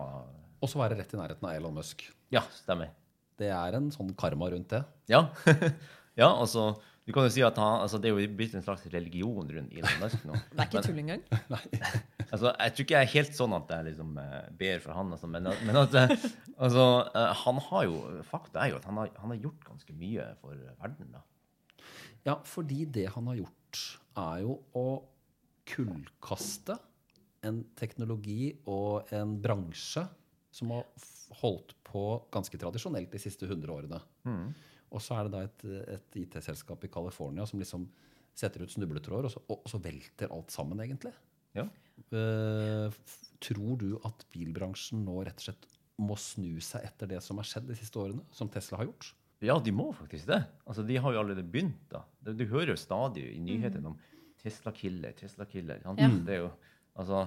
[0.60, 2.04] Og så være rett i nærheten av Elon Musk.
[2.30, 2.92] Ja, stemmer.
[3.40, 4.84] Det er en sånn karma rundt det.
[5.10, 5.24] Ja,
[6.20, 6.74] ja altså
[7.10, 9.72] Du kan jo si at han, altså, det er jo blitt en slags religion rundt
[9.74, 10.36] Elon Musk nå.
[10.52, 11.24] Det er ikke tull engang.
[12.30, 15.08] Altså, jeg tror ikke jeg er helt sånn at jeg liksom eh, ber for han,
[15.16, 16.12] altså, men, men at eh,
[16.62, 16.84] altså,
[17.18, 17.96] eh, han har jo
[18.28, 21.10] Fakta er jo at han har, han har gjort ganske mye for verden.
[21.10, 21.24] da.
[22.28, 23.82] Ja, fordi det han har gjort,
[24.22, 24.86] er jo å
[25.72, 26.78] kullkaste
[27.50, 30.06] en teknologi og en bransje
[30.54, 30.86] som har
[31.42, 34.04] holdt på ganske tradisjonelt de siste 100 årene.
[34.90, 37.86] Og så er det da et, et IT-selskap i California som liksom
[38.36, 41.12] setter ut snubletråder, og så, og, så velter alt sammen, egentlig.
[41.56, 41.66] Ja.
[42.14, 42.94] Uh,
[43.42, 45.66] tror du at bilbransjen nå rett og slett
[46.00, 49.10] må snu seg etter det som har skjedd de siste årene, som Tesla har gjort?
[49.44, 50.40] Ja, de må faktisk det.
[50.68, 51.80] Altså, De har jo allerede begynt.
[51.92, 52.04] da.
[52.20, 54.00] Du, du hører jo stadig i nyhetene om
[54.40, 55.80] Tesla-killer, Tesla-killer.
[55.84, 56.08] Ja.
[56.26, 56.50] Det er jo,
[56.94, 57.26] altså,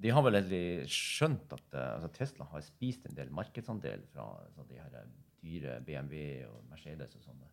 [0.00, 4.30] De har vel egentlig skjønt at eh, altså, Tesla har spist en del markedsandel fra
[4.46, 5.02] altså, de her
[5.42, 7.48] dyre BMW og Mercedes og sånne.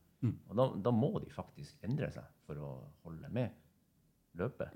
[0.49, 2.69] Og da, da må de faktisk endre seg for å
[3.05, 3.53] holde med
[4.37, 4.73] løpet.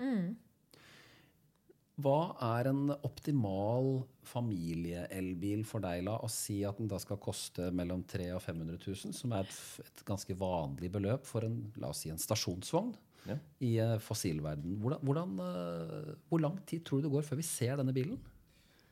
[2.02, 2.18] Hva
[2.56, 3.88] er en optimal
[4.26, 8.78] familieelbil for deg, la oss si at den da skal koste mellom 300 og 500
[8.86, 12.94] 000, som er et, et ganske vanlig beløp for en, la oss si en stasjonsvogn
[13.28, 13.36] Ja.
[13.62, 14.78] i eh, fossilverden.
[14.82, 18.16] Hvordan, hvordan, eh, hvor lang tid tror du det går før vi ser denne bilen?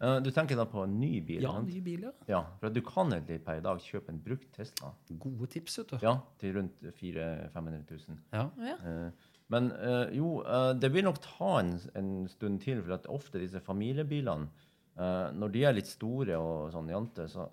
[0.01, 1.43] Eh, du tenker da på en ny bil?
[1.45, 2.13] Ja, ny bil, ja.
[2.31, 2.39] ja.
[2.61, 5.91] For at du kan egentlig per i dag kjøpe en brukt Tesla Gode tips, vet
[5.93, 5.99] du.
[6.07, 8.19] ja, til rundt 400 500 000.
[8.33, 8.47] Ja.
[8.65, 8.79] Ja.
[8.81, 13.09] Eh, Men eh, jo, eh, det vil nok ta en, en stund til, for at
[13.11, 14.47] ofte disse familiebilene,
[14.97, 17.49] eh, når de er litt store og sånn jante, så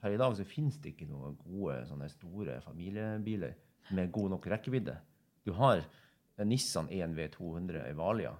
[0.00, 3.52] per i dag så finnes det ikke noen gode sånne store familiebiler
[3.98, 4.94] med god nok rekkevidde.
[5.44, 5.82] Du har
[6.40, 8.32] en Nissan 1 V200 Evalia.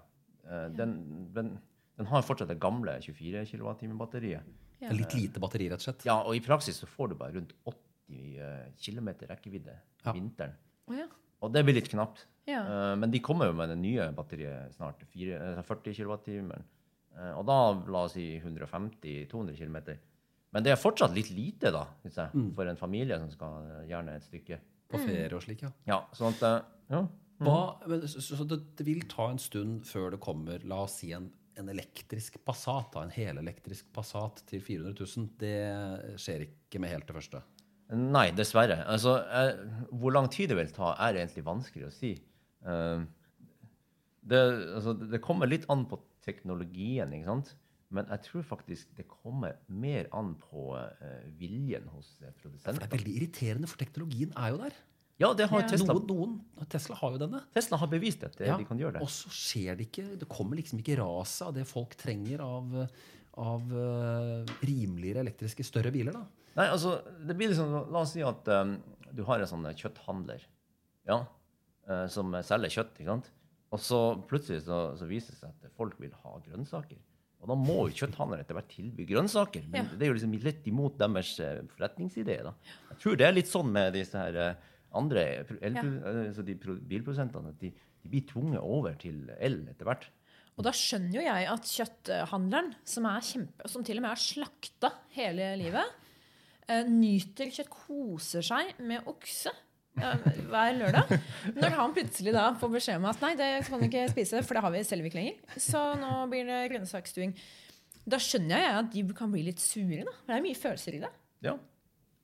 [0.46, 0.94] Eh, den,
[1.35, 1.51] den,
[2.00, 4.42] den har fortsatt det gamle 24 kWh-batteriet.
[4.80, 4.90] Ja.
[4.96, 6.04] Litt lite batteri, rett og slett.
[6.08, 9.74] Ja, og i praksis så får du bare rundt 80 eh, km rekkevidde
[10.06, 10.12] Ja.
[10.16, 10.54] vinteren.
[10.88, 11.06] Oh, ja.
[11.44, 12.24] Og det blir litt knapt.
[12.48, 12.62] Ja.
[12.64, 15.04] Eh, men de kommer jo med det nye batteriet snart.
[15.12, 16.62] fire- eh, 40 kWh.
[17.10, 17.56] Uh, og da
[17.90, 19.76] la oss si 150-200 km.
[20.54, 22.54] Men det er fortsatt litt lite, da, synes jeg, Mm.
[22.54, 24.58] for en familie som skal eh, gjerne et stykke.
[24.90, 25.70] På ferie og slik, ja.
[25.86, 27.02] Ja, sånn at eh, ja.
[27.40, 27.58] Hva,
[27.88, 31.12] men, så, så det, det vil ta en stund før det kommer, la oss si,
[31.12, 31.30] en,
[31.61, 35.31] en elektrisk Passat, en helelektrisk Passat til 400 000.
[35.40, 37.42] Det skjer ikke med helt det første.
[37.90, 38.85] Nei, dessverre.
[38.90, 39.57] Altså, eh,
[39.99, 42.12] hvor lang tid det vil ta, er egentlig vanskelig å si.
[42.62, 43.03] Eh,
[44.31, 44.42] det,
[44.77, 47.55] altså, det kommer litt an på teknologien, ikke sant?
[47.90, 52.77] Men jeg tror faktisk det kommer mer an på eh, viljen hos produsentene.
[52.77, 54.79] For det er veldig irriterende, for teknologien er jo der.
[55.20, 55.68] Ja, det har Ja.
[55.68, 55.94] Tesla.
[55.94, 56.06] Noen,
[56.56, 57.42] noen, Tesla har jo denne.
[57.52, 59.02] Tesla har bevist at Ja, de kan gjøre det.
[59.04, 62.72] Og så skjer det ikke Det kommer liksom ikke raset av det folk trenger av,
[63.37, 66.16] av uh, rimeligere elektriske, større biler.
[66.16, 66.24] da.
[66.56, 68.78] Nei, altså, det blir liksom, La oss si at um,
[69.12, 70.42] du har en sånn eh, kjøtthandler
[71.11, 71.20] ja,
[71.90, 72.96] uh, som selger kjøtt.
[73.00, 73.30] ikke sant?
[73.70, 76.98] Og så plutselig så, så viser det seg at folk vil ha grønnsaker.
[77.40, 79.68] Og da må jo kjøtthandleren etter hvert tilby grønnsaker.
[79.68, 79.96] Men Ja.
[79.96, 81.37] det er jo liksom litt imot deres
[81.76, 82.42] forretningsidé.
[82.44, 82.52] da.
[82.90, 84.56] Jeg tror det er litt sånn med disse her
[84.96, 85.22] andre
[85.61, 85.83] el, Ja.
[86.26, 87.53] altså de bilprodusentene.
[87.61, 87.70] de,
[88.03, 90.09] de blir tvunget over til el etter hvert.
[90.59, 94.20] Og da skjønner jo jeg at kjøtthandleren, som, er kjempe, som til og med har
[94.20, 95.94] slakta hele livet,
[96.68, 99.53] eh, nyter kjøtt, koser seg med okse
[99.96, 101.14] eh, hver lørdag.
[101.57, 104.59] Når han plutselig da får beskjed om at nei, det kan du ikke spise, for
[104.59, 107.33] det har vi Selvik lenger, så nå blir det grønnsaksstuing.
[108.11, 110.03] Da skjønner jeg at de kan bli litt sure.
[110.05, 110.12] da.
[110.24, 111.11] For det er mye følelser i det.
[111.46, 111.57] Ja.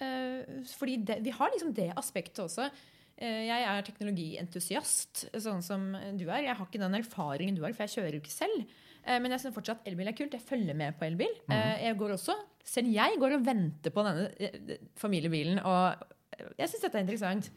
[0.03, 2.69] Eh, fordi det, vi har liksom det aspektet også.
[3.17, 6.45] Eh, jeg er teknologientusiast, sånn som du er.
[6.45, 8.75] Jeg har ikke den erfaringen du har, for jeg kjører jo ikke selv.
[9.07, 10.37] Eh, men jeg syns fortsatt elbil er kult.
[10.37, 11.33] Jeg følger med på elbil.
[11.49, 11.57] Mm.
[11.87, 15.61] jeg går også, Selv jeg går og venter på denne familiebilen.
[15.63, 17.51] Og jeg syns dette er interessant.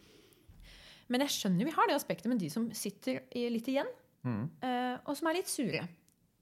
[1.10, 3.90] Men jeg skjønner vi har det aspektet med de som sitter litt igjen,
[4.22, 4.44] mm.
[5.10, 5.82] og som er litt sure.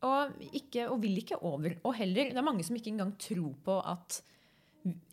[0.04, 1.78] Og, ikke, og vil ikke over.
[1.88, 4.20] Og heller, det er mange som ikke engang tror på at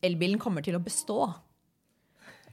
[0.04, 1.18] elbilen kommer til å bestå.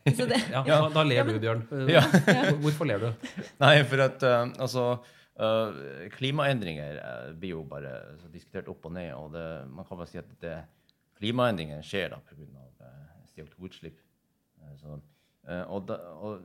[0.18, 1.64] Så det, Ja, da, da ler Ja, du, Bjørn.
[1.92, 2.04] Ja.
[2.64, 3.34] Hvorfor ler du?
[3.62, 4.86] Nei, for at eh, altså
[5.38, 9.12] eh, Klimaendringer eh, blir jo bare så diskutert opp og ned.
[9.18, 10.58] Og det, man kan bare si at det,
[11.22, 12.68] klimaendringer skjer da pga.
[12.82, 13.02] Uh,
[13.36, 14.00] CO2-utslipp.
[14.62, 14.98] Eh, så,
[15.48, 16.42] eh, og, da, og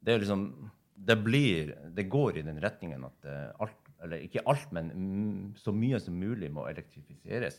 [0.00, 0.46] det er liksom
[1.00, 3.28] det blir Det går i den retningen at
[3.62, 4.90] alt, eller ikke alt, men
[5.56, 7.56] så mye som mulig må elektrifiseres.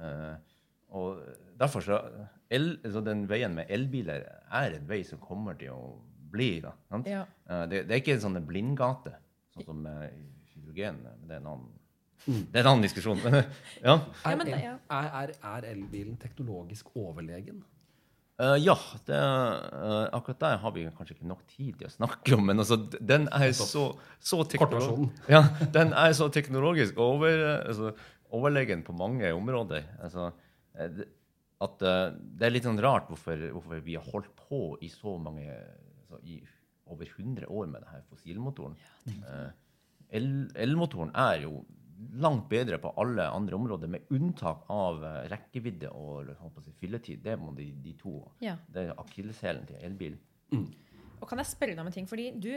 [0.00, 0.36] Eh,
[0.90, 1.20] og
[1.60, 1.98] derfor så,
[2.50, 5.90] el, altså Den veien med elbiler er en vei som kommer til å
[6.30, 6.60] bli.
[6.64, 6.74] da.
[7.06, 7.24] Ja.
[7.48, 9.16] Eh, det, det er ikke en sånn blindgate,
[9.54, 10.14] sånn som med
[10.54, 11.02] hydrogen.
[11.26, 11.68] Det er en annen,
[12.26, 13.20] det er en annen diskusjon.
[13.86, 13.98] Ja.
[14.28, 14.46] Er,
[14.90, 17.62] er, er, elbilen teknologisk overlegen?
[18.40, 18.72] Uh, ja,
[19.04, 22.46] det, uh, akkurat der har vi kanskje ikke nok tid til å snakke om.
[22.48, 25.10] Men altså, den er så, så Kortversjonen.
[25.34, 25.42] Ja,
[25.74, 27.92] den er så teknologisk over, altså,
[28.32, 29.84] overlegen på mange områder.
[30.00, 32.06] Altså, eh, at eh,
[32.38, 36.20] det er litt sånn rart hvorfor, hvorfor vi har holdt på i så mange altså,
[36.24, 36.38] i
[36.90, 38.76] over 100 år med denne fossilmotoren.
[39.10, 39.50] Eh,
[40.18, 41.60] el- Elmotoren er jo
[42.16, 46.64] langt bedre på alle andre områder, med unntak av eh, rekkevidde og holdt på å
[46.64, 47.20] si, fylletid.
[47.22, 48.14] Det må de, de to.
[48.42, 48.56] Ja.
[48.72, 50.18] Det er akilleshælen til elbilen.
[51.20, 52.08] Og kan jeg spørre deg om en ting?
[52.10, 52.48] Fordi du,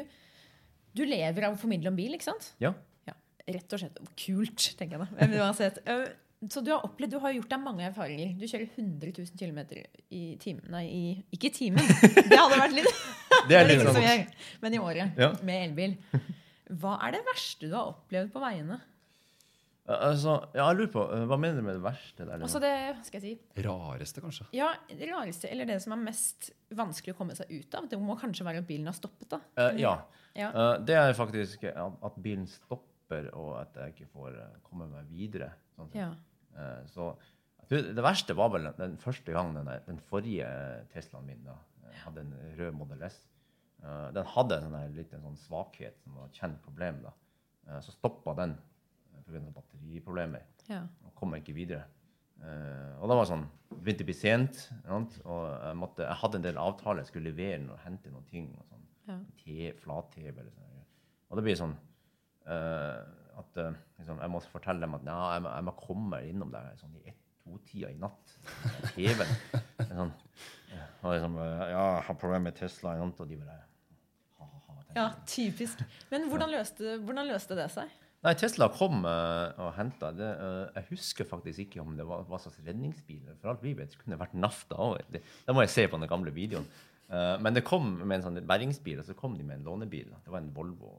[0.95, 2.53] du lever av å formidle om bil, ikke sant?
[2.63, 2.71] Ja.
[3.09, 3.13] Ja,
[3.51, 3.99] Rett og slett.
[4.17, 5.99] Kult, tenker jeg da.
[6.51, 8.33] Så du har opplevd, du har gjort deg mange erfaringer.
[8.39, 9.59] Du kjører 100 000 km
[10.11, 11.03] i timen Nei, i,
[11.35, 11.91] ikke i timen.
[12.31, 13.03] Det hadde vært litt
[13.49, 14.23] Det er litt sånn som gjør.
[14.63, 15.19] Men i året.
[15.19, 15.29] Ja.
[15.45, 15.93] Med elbil.
[16.81, 18.79] Hva er det verste du har opplevd på veiene?
[19.83, 22.23] Altså, ja, jeg lurer på, eh, Hva mener du med det verste?
[22.23, 22.39] der?
[22.39, 24.45] Altså det, hva skal jeg si Rareste, kanskje?
[24.55, 27.89] Ja, det rareste, eller det som er mest vanskelig å komme seg ut av.
[27.91, 29.41] Det må kanskje være at bilen har stoppet, da.
[29.59, 29.97] Uh, ja.
[30.39, 30.53] Ja.
[30.55, 35.11] Uh, det er faktisk at, at bilen stopper, og at jeg ikke får komme meg
[35.11, 35.51] videre.
[35.75, 35.91] Sånn.
[35.99, 36.13] Ja.
[36.57, 37.13] Eh, så
[37.69, 40.47] det verste var vel den første gangen den, den forrige
[40.93, 43.23] Teslaen min da, eh, hadde en rød Model S.
[43.81, 47.01] Eh, den hadde en sånn liten sånn svakhet, som var et kjent problem.
[47.07, 47.15] da.
[47.81, 48.57] Så stoppa den
[49.23, 49.39] pga.
[49.55, 50.43] batteriproblemer.
[50.67, 50.83] Ja.
[51.05, 51.85] Og kom ikke videre.
[52.43, 54.59] Og da var det sånn Begynte å bli sent.
[54.91, 57.01] Og jeg, måtte, jeg hadde en del avtaler.
[57.01, 58.51] Jeg skulle levere og hente noen ting.
[58.59, 58.83] og sånn.
[59.07, 59.15] Ja.
[59.39, 60.73] Te, Flat-TV eller sånn.
[61.33, 61.73] Og det blir sånn
[62.45, 62.99] eh,
[63.39, 66.53] at eh, liksom, jeg må fortelle dem at ja, jeg, må, jeg må komme innom
[66.53, 68.37] der sånn i ett-to-tida i natt.
[68.93, 69.33] TV-en.
[69.89, 70.13] Sånn,
[71.03, 72.95] og liksom, eh, ja, jeg har problemer med Tesla.
[73.01, 73.59] Og de bare
[74.39, 75.83] ha, ja, typisk.
[76.13, 77.99] Men hvordan løste, hvordan løste det seg?
[78.23, 80.29] Nei, Tesla kom eh, og henta det.
[80.77, 83.25] jeg husker faktisk ikke om det var hva slags redningsbil.
[83.41, 85.01] For alt vi vet, kunne det vært Nafta òg.
[85.11, 86.67] Det, det må jeg se på den gamle videoen.
[87.13, 90.07] Men det kom med en sånn bergingsbil, og så kom de med en lånebil.
[90.23, 90.95] Det var en Volvo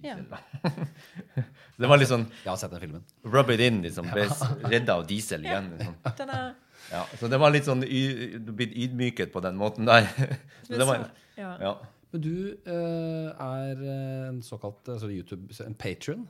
[0.00, 3.04] så det var litt sånn Jeg har sett den filmen.
[3.28, 4.08] rub it in, liksom.
[4.12, 4.26] Ble
[4.72, 5.72] redda av diesel igjen.
[5.76, 5.96] Liksom.
[6.90, 10.08] Ja, så det var litt sånn Du blitt ydmyket på den måten der.
[10.66, 11.04] så det var,
[11.38, 11.52] ja.
[11.60, 11.74] ja.
[12.10, 12.32] Men du
[12.66, 16.24] uh, er eh, en såkalt altså YouTube, en patron,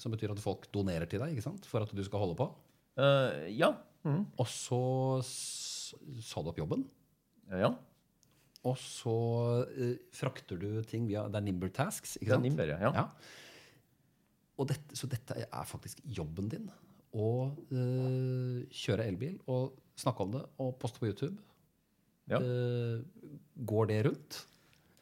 [0.00, 1.68] som betyr at folk donerer til deg ikke sant?
[1.70, 2.48] for at du skal holde på.
[2.98, 3.70] Uh, ja.
[4.02, 4.24] Mm.
[4.40, 4.80] Og så
[5.22, 6.88] sa du opp jobben.
[7.52, 7.70] ja.
[8.68, 9.14] Og så
[9.72, 12.48] eh, frakter du ting via Det er Nimber Tasks, ikke Det er sant?
[12.48, 12.92] Nimber, ja.
[12.92, 13.06] Ja.
[14.60, 16.66] Og dette, så dette er faktisk jobben din.
[17.16, 17.30] Å
[17.72, 21.36] eh, kjøre elbil og snakke om det og poste på YouTube.
[22.30, 22.38] Ja.
[22.38, 23.00] Eh,
[23.66, 24.42] går det rundt?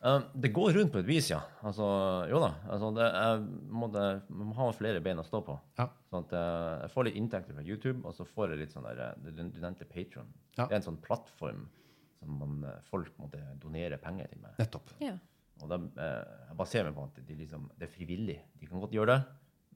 [0.05, 1.40] Eh, det går rundt på et vis, ja.
[1.66, 1.87] Altså,
[2.31, 2.53] jo da.
[2.71, 5.59] Altså, det, jeg må, det, man må ha flere bein å stå på.
[5.81, 5.88] Ja.
[6.12, 8.87] Sånn at eh, Jeg får litt inntekter fra YouTube, og så får jeg litt sånn
[8.87, 10.31] der, eh, Du nevnte Patron.
[10.55, 10.68] Ja.
[10.68, 11.66] Det er en sånn plattform
[12.18, 14.57] som man, eh, folk måtte donere penger til meg.
[14.59, 14.90] Nettopp.
[15.00, 15.14] Ja.
[15.62, 18.38] Og da, eh, jeg baserer meg på at de liksom, det er frivillig.
[18.61, 19.20] De kan godt gjøre det,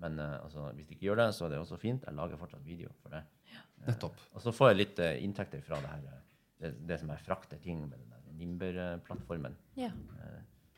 [0.02, 2.04] men eh, altså, hvis de ikke gjør det, så er det også fint.
[2.06, 3.22] Jeg lager fortsatt video for det.
[3.86, 4.20] Nettopp.
[4.34, 6.20] Og så får jeg litt inntekter fra det her,
[6.62, 8.08] det, det som jeg frakter ting med den
[8.42, 9.54] Nimber-plattformen.
[9.76, 9.90] Ja.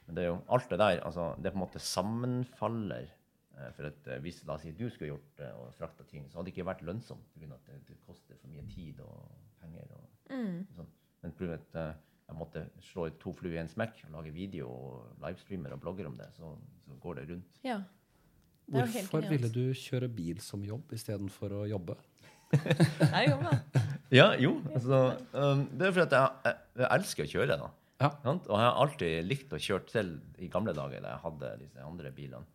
[0.07, 3.07] Men det er jo alt det der altså, Det på en måte sammenfaller.
[3.77, 6.49] For at hvis la oss si, du skulle gjort det og frakta ting, så hadde
[6.51, 7.29] det ikke vært lønnsomt.
[7.39, 9.29] Av at det, det koster for mye tid og
[9.63, 9.93] penger.
[9.95, 10.65] Og, Mm.
[10.75, 10.87] sånn.
[11.25, 11.93] Men på at eh,
[12.29, 16.09] jeg måtte slå to fluer i en smekk og lage video og livestreamer og blogger
[16.09, 17.61] om det, så, så går det rundt.
[17.67, 17.83] ja.
[18.65, 21.99] Det Hvorfor ville du kjøre bil som jobb istedenfor å jobbe?
[22.55, 23.83] Det er jo da.
[24.15, 24.55] Ja, jo.
[24.73, 25.01] Altså,
[25.35, 27.59] um, det er fordi at jeg, jeg, jeg elsker å kjøre.
[27.61, 27.69] da.
[28.01, 28.11] Ja.
[28.25, 31.85] Og jeg har alltid likt å kjøre selv i gamle dager da jeg hadde disse
[31.85, 32.49] andre bilene.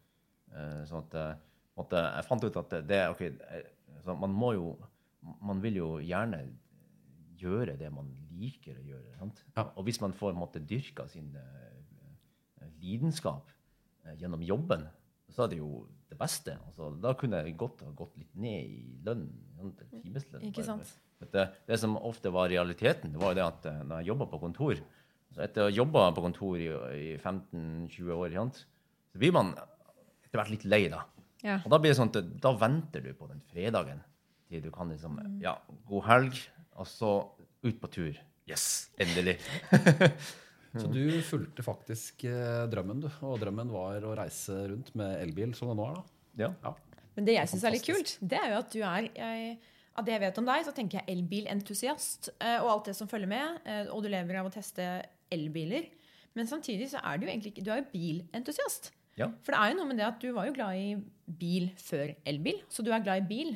[0.50, 1.42] Uh, sånn at eh,
[1.78, 3.20] måtte, Jeg fant ut at det, det ok,
[4.02, 4.72] så Man må jo
[5.46, 6.40] Man vil jo gjerne
[7.38, 9.16] gjøre det man liker å gjøre.
[9.20, 9.44] Sant?
[9.56, 9.68] Ja.
[9.76, 13.50] Og hvis man får måtte, dyrka sin uh, lidenskap
[14.06, 14.88] uh, gjennom jobben,
[15.30, 16.56] så er det jo det beste.
[16.68, 19.28] Altså, da kunne jeg godt ha gått litt ned i lønn.
[20.00, 20.48] Timeslønn.
[20.50, 20.96] Ikke sant?
[21.20, 24.42] Det, det som ofte var realiteten, det var det at uh, når jeg jobba på
[24.48, 24.80] kontor
[25.30, 28.64] så Etter å ha jobba på kontor i, i 15-20 år, sant,
[29.14, 29.52] så blir man
[30.26, 31.04] etter hvert litt lei, da.
[31.46, 31.60] Ja.
[31.64, 34.02] Og da blir det sånn at da venter du på den fredagen
[34.50, 35.56] til du kan liksom Ja,
[35.88, 36.40] god helg,
[36.74, 37.12] og så
[37.62, 38.18] ut på tur.
[38.50, 38.90] Yes!
[39.02, 39.38] Endelig.
[40.80, 43.08] Så du fulgte faktisk eh, drømmen, du.
[43.26, 46.04] Og drømmen var å reise rundt med elbil, som det nå er, da.
[46.44, 46.50] Ja.
[46.68, 46.74] Ja.
[47.18, 49.56] Men det jeg syns er litt kult, det er jo at du er jeg,
[50.00, 53.10] Av det jeg vet om deg, så tenker jeg elbilentusiast eh, og alt det som
[53.12, 53.58] følger med.
[53.66, 54.86] eh, Og du lever av å teste
[55.34, 55.90] elbiler.
[56.38, 58.92] Men samtidig så er du jo egentlig ikke Du er jo bilentusiast.
[59.20, 59.28] Ja.
[59.44, 60.94] For det er jo noe med det at du var jo glad i
[61.42, 63.50] bil før elbil, så du er glad i bil.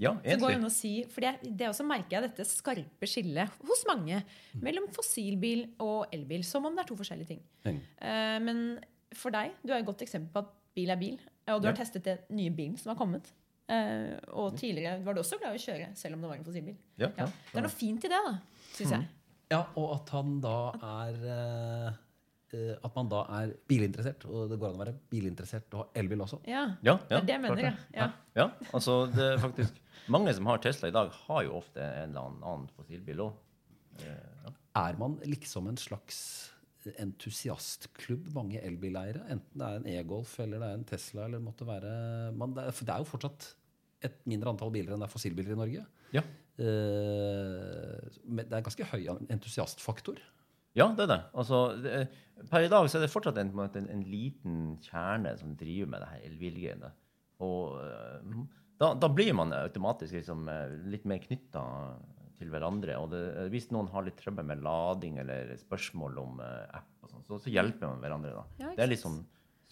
[0.00, 0.56] Ja, Så går egentlig.
[0.56, 4.22] an å si, for det, det også merker jeg dette skarpe skillet hos mange
[4.64, 7.42] mellom fossilbil og elbil, som om det er to forskjellige ting.
[7.68, 7.78] Mm.
[8.00, 8.62] Eh, men
[9.12, 11.18] for deg, du er et godt eksempel på at bil er bil,
[11.52, 13.28] og du har testet den nye bilen som har kommet.
[13.72, 16.44] Uh, og tidligere var du også glad i å kjøre, selv om det var en
[16.44, 16.74] fossilbil.
[16.98, 17.24] Ja, Ja.
[17.24, 17.26] ja.
[17.52, 18.32] Det er noe fint i det, da,
[18.74, 19.06] syns jeg.
[19.52, 20.56] Ja, og at han da
[20.88, 22.00] er eh,
[22.52, 24.26] At man da er bilinteressert.
[24.28, 26.42] Og det går an å være bilinteressert og ha elbil også.
[26.48, 28.02] Ja, Ja, det ja, det jeg mener, klart ja.
[28.02, 28.10] ja.
[28.36, 32.10] Ja, altså det er faktisk Mange som har Tesla i dag, har jo ofte en
[32.10, 33.36] eller annen, annen fossilbil òg.
[34.02, 34.50] Ja.
[34.82, 36.18] Er man liksom en slags
[36.98, 39.22] entusiastklubb, mange elbileiere?
[39.30, 41.92] Enten det er en e-Golf eller det er en Tesla eller det måtte være
[42.34, 43.48] man, det, er, for det er jo fortsatt
[44.08, 45.84] et mindre antall biler enn det er fossilbiler i Norge.
[46.16, 46.24] Ja.
[46.62, 50.18] Eh, men det er ganske høy entusiastfaktor.
[50.78, 51.20] Ja, det er det.
[51.38, 52.06] Altså, det er,
[52.50, 55.90] per i dag så er det fortsatt en, en, en, en liten kjerne som driver
[55.92, 56.90] med det her elbilgreiene.
[57.42, 58.40] Og eh,
[58.80, 61.62] da, da blir man automatisk liksom, eh, litt mer knytta
[62.38, 62.96] til hverandre.
[63.02, 63.20] Og det,
[63.52, 67.38] hvis noen har litt trøbbel med lading eller spørsmål om eh, app, og sånt, så,
[67.44, 68.32] så hjelper man hverandre.
[68.40, 68.46] da.
[68.64, 69.20] Ja, det er liksom,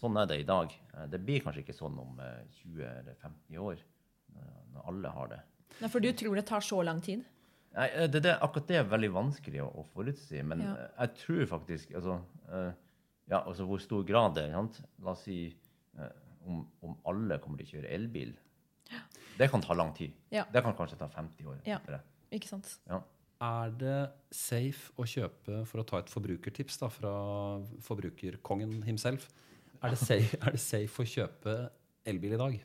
[0.01, 0.75] sånn, er det i dag.
[0.95, 3.83] Eh, Det blir kanskje ikke sånn om eh, 20 eller 50 år,
[4.37, 5.41] eh, når alle har det.
[5.81, 7.25] Nei, for du tror det tar så lang tid?
[7.77, 10.43] Nei, eh, det, det, akkurat det er veldig vanskelig å, å forutsi.
[10.47, 10.75] Men Ja.
[10.75, 12.71] eh, jeg tror faktisk altså, uh,
[13.31, 14.57] ja, altså Hvor stor grad det er.
[14.59, 14.81] Sant?
[15.05, 15.43] La oss si
[15.99, 16.11] uh,
[16.47, 18.35] om, om alle kommer til å kjøre elbil.
[19.41, 20.13] Det kan ta lang tid.
[20.35, 20.45] Ja.
[20.53, 21.61] Det kan kanskje ta 50 år.
[21.65, 21.79] Ja.
[21.87, 22.01] det.
[22.37, 22.75] Ikke sant?
[22.91, 23.01] Ja.
[23.41, 24.01] Er det
[24.37, 27.13] safe å kjøpe, for å ta et forbrukertips da, fra
[27.87, 29.31] forbrukerkongen himself,
[29.81, 31.55] er det safe, er det safe å kjøpe
[32.11, 32.59] elbil i dag?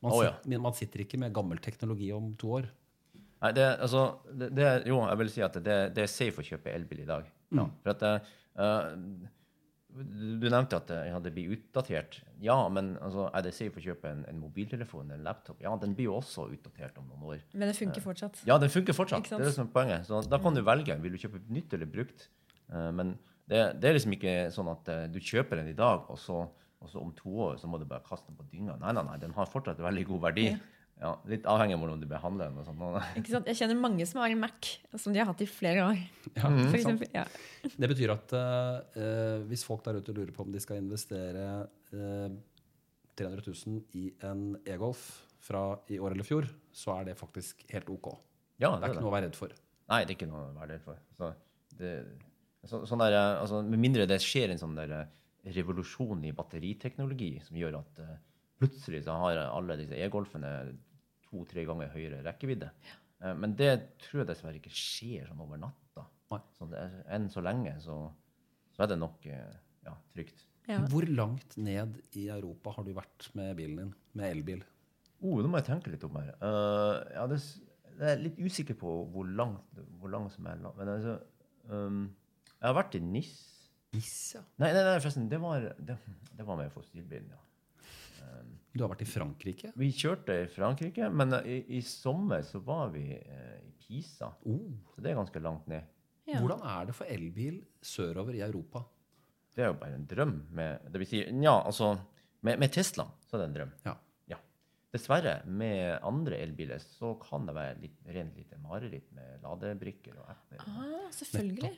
[0.00, 0.60] Man, oh, ja.
[0.62, 2.70] man sitter ikke med gammel teknologi om to år.
[3.40, 4.04] Nei, det, altså,
[4.36, 7.08] det, det, jo, jeg vil si at det, det er safe å kjøpe elbil i
[7.08, 7.28] dag.
[7.56, 7.66] Ja.
[7.82, 9.28] For at uh,
[9.90, 12.20] du, nevnte at eh, ja, det blir utdatert.
[12.44, 15.58] Ja, men altså, er det safe å kjøpe en, en mobiltelefon, en laptop?
[15.64, 17.42] Ja, den blir jo også utdatert om noen år.
[17.54, 18.42] Men det funker fortsatt.
[18.48, 19.26] Ja, den funker fortsatt.
[19.26, 20.06] Det er det som er poenget.
[20.06, 20.94] Så da kan du velge.
[21.02, 22.28] Vil du kjøpe nytt eller brukt?
[22.70, 23.16] Uh, men
[23.50, 26.44] det, det er liksom ikke sånn at uh, du kjøper den i dag, og så,
[26.80, 28.78] og så om to år så må du bare kaste den på dynga.
[28.84, 30.52] Nei, nei, nei, den har fortsatt veldig god verdi.
[30.52, 30.60] Ja,
[31.30, 32.58] litt avhengig av hvordan du behandler den.
[32.60, 33.16] og sånt.
[33.20, 33.48] Ikke sant?
[33.48, 34.68] Jeg kjenner mange som har en Mac
[35.00, 36.02] som de har hatt i flere år.
[36.36, 37.24] Ja, For eksempel, ja.
[37.64, 41.46] Det betyr at uh, hvis folk der ute lurer på om de skal investere
[41.94, 42.28] uh,
[43.16, 45.04] 300 000 i en e-Golf
[45.40, 48.12] fra i år eller fjor, så er det faktisk helt ok.
[48.60, 49.54] Ja, Det er ikke noe å være redd for.
[49.90, 51.00] Nei, det er ikke noe å være redd for.
[51.16, 51.30] Så
[51.80, 51.94] det,
[52.68, 54.92] så, sånn der, eh, altså, med mindre det skjer en sånn der
[55.56, 58.16] revolusjon i batteriteknologi som gjør at uh,
[58.60, 60.50] plutselig så har alle disse e-golfene
[61.30, 62.72] to-tre ganger høyere rekkevidde.
[63.20, 63.34] Ja.
[63.36, 66.06] men det tror jeg dessverre ikke skjer sånn over natta.
[66.56, 67.96] Så det er, enn så lenge så,
[68.76, 70.44] så er det nok eh, ja, trygt.
[70.68, 70.78] Ja.
[70.92, 74.62] Hvor langt ned i Europa har du vært med bilen din, med elbil?
[75.20, 76.30] Oh, nå må jeg tenke litt om her.
[76.40, 77.40] Uh, ja, det,
[77.90, 80.78] jeg er litt usikker på hvor langt, hvor langt som er langt.
[80.78, 81.18] Men altså,
[81.68, 82.04] um,
[82.54, 83.34] jeg har vært i NIS.
[83.96, 84.44] Niss, ja.
[84.62, 85.98] Nei, nei, nei forresten, det var, det,
[86.38, 87.42] det var med fossilbilen, ja.
[88.70, 89.72] Du har vært i Frankrike?
[89.78, 94.30] Vi kjørte i Frankrike, men eh, i, i sommer så var vi eh, i Pisa.
[94.46, 94.70] Oh.
[94.94, 95.88] Så det er ganske langt ned.
[96.30, 96.38] Ja.
[96.38, 98.84] Hvordan er det for elbil sørover i Europa?
[99.50, 100.36] Det er jo bare en drøm.
[100.54, 101.96] Med, det vil si, ja, altså,
[102.46, 103.72] med, med Tesla så er det en drøm.
[103.88, 103.96] Ja.
[104.30, 104.38] Ja.
[104.94, 110.30] Dessverre, med andre elbiler så kan det være litt, rent lite mareritt med ladebrikker og
[110.30, 110.62] apper.
[110.70, 111.74] Ah, selvfølgelig.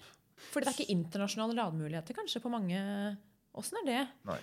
[0.50, 2.80] For det er ikke internasjonale lademuligheter kanskje på mange
[3.52, 4.02] Åssen er det?
[4.24, 4.38] Nei.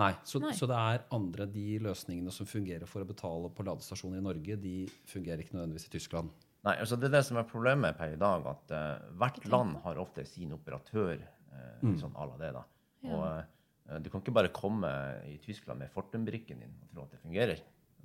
[0.00, 0.52] Nei så, Nei.
[0.56, 4.56] så det er andre de løsningene som fungerer for å betale på ladestasjoner i Norge,
[4.62, 4.74] de
[5.10, 6.30] fungerer ikke nødvendigvis i Tyskland.
[6.64, 9.78] Nei, altså Det er det som er problemet per i dag, at uh, hvert land
[9.84, 11.20] har ofte sin operatør.
[11.50, 12.64] eh, sånn à det da.
[13.02, 13.10] Ja.
[13.16, 13.24] Og
[13.90, 14.90] uh, Du kan ikke bare komme
[15.26, 17.62] i Tyskland med Fortum-brikken din og tro at det fungerer.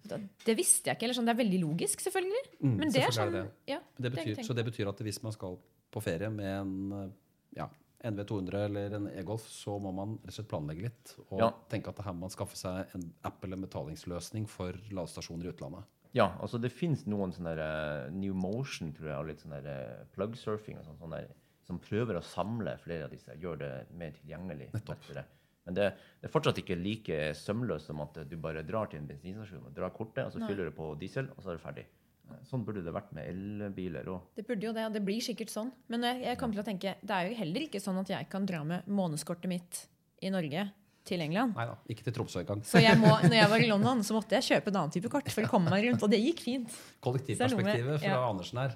[0.08, 1.04] Da- Det visste jeg ikke.
[1.10, 2.44] eller sånn, Det er veldig logisk, selvfølgelig.
[2.62, 5.22] Mm, Men det er sånn det ja, Det betyr, det så det betyr at hvis
[5.24, 5.60] man skal
[5.92, 7.14] på ferie med en
[7.56, 7.68] ja,
[8.06, 11.50] NV200 eller en e-Golf, så må man rett og slett planlegge litt og Ja.
[11.72, 15.46] tenke at det her må man skaffe seg en app eller en betalingsløsning for ladestasjoner
[15.50, 15.84] i utlandet.
[16.16, 19.66] Ja, altså det fins noen sånne eh, New Motion, tror jeg, og litt sånn der
[19.68, 21.26] eh, plug-surfing og sånn
[21.66, 24.70] som prøver å samle flere av disse, gjør det mer tilgjengelig.
[24.76, 25.02] Nettopp.
[25.10, 25.26] lettere.
[25.66, 25.86] Men det,
[26.22, 29.74] det er fortsatt ikke like sømløst som at du bare drar til en bensinstasjon og
[29.74, 30.48] drar kortet, og så Nei.
[30.52, 31.86] fyller du på diesel, og så er du ferdig.
[32.32, 34.32] Eh, Sånn burde det vært med elbiler òg.
[34.38, 35.72] Det burde jo det, og det blir sikkert sånn.
[35.92, 38.32] Men jeg, jeg kommer til å tenke, det er jo heller ikke sånn at jeg
[38.32, 39.86] kan dra med månedskortet mitt
[40.26, 40.68] i Norge
[41.06, 41.54] til England.
[41.54, 42.64] Nei da, ikke til Tromsø engang.
[42.66, 45.12] Så jeg må, når jeg var i London, så måtte jeg kjøpe en annen type
[45.14, 46.02] kort for å komme meg rundt.
[46.06, 46.78] Og det gikk fint.
[47.06, 48.22] Kollektivperspektivet er fra ja.
[48.26, 48.72] Andersen her.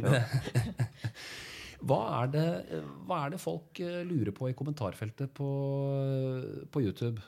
[1.80, 2.46] Hva er, det,
[3.08, 5.46] hva er det folk eh, lurer på i kommentarfeltet på,
[6.68, 7.22] på YouTube?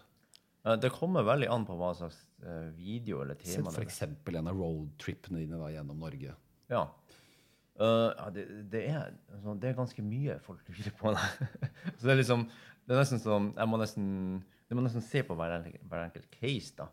[0.65, 4.03] Eh, Det kommer veldig an på hva slags eh, video eller tema Sett f.eks.
[4.37, 6.35] en av roadtripene dine da, gjennom Norge.
[6.73, 6.87] Ja.
[7.81, 11.15] Uh, ja det, det, er, altså, det er ganske mye folk lurer på.
[11.97, 12.45] Så det er liksom
[12.85, 14.11] Det er nesten sånn Jeg må nesten,
[14.73, 16.73] du må nesten se på hver enkelt, hver enkelt case.
[16.79, 16.87] da.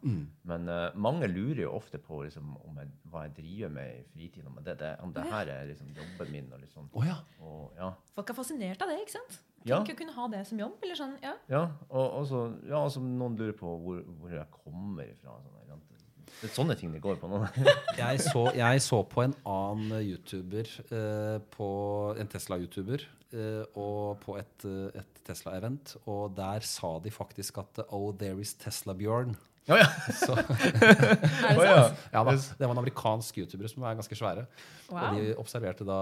[0.52, 4.02] Men uh, mange lurer jo ofte på liksom, om jeg, hva jeg driver med i
[4.12, 4.50] fritiden.
[4.52, 6.50] Om det, det, om det her er liksom jobben min.
[6.52, 7.16] og liksom, Oh, ja.
[7.40, 7.94] og, ja.
[8.18, 9.40] Folk er fascinert av det, ikke sant?
[9.64, 9.78] Ja.
[9.80, 10.76] Tenk å kunne ha det som jobb.
[10.84, 11.38] eller sånn, ja.
[11.52, 15.40] Ja, og så ja, altså noen lurer på hvor, hvor jeg kommer ifra.
[15.40, 15.56] Sånn,
[16.40, 17.42] det er sånne ting det går på nå.
[18.00, 21.68] Jeg så, jeg så på en annen YouTuber, eh, på
[22.16, 23.04] en Tesla-YouTuber,
[23.78, 28.56] og på et, eh, et Tesla-event, og der sa de faktisk at Oh, there is
[28.58, 29.36] Tesla-Bjørn.
[29.70, 29.86] ja, ja.
[30.26, 31.76] Så, Er det ja.
[31.84, 32.00] sant?
[32.14, 34.48] ja da, det var en amerikansk YouTuber som er ganske svære.
[34.90, 34.98] Wow.
[34.98, 36.00] Og de observerte da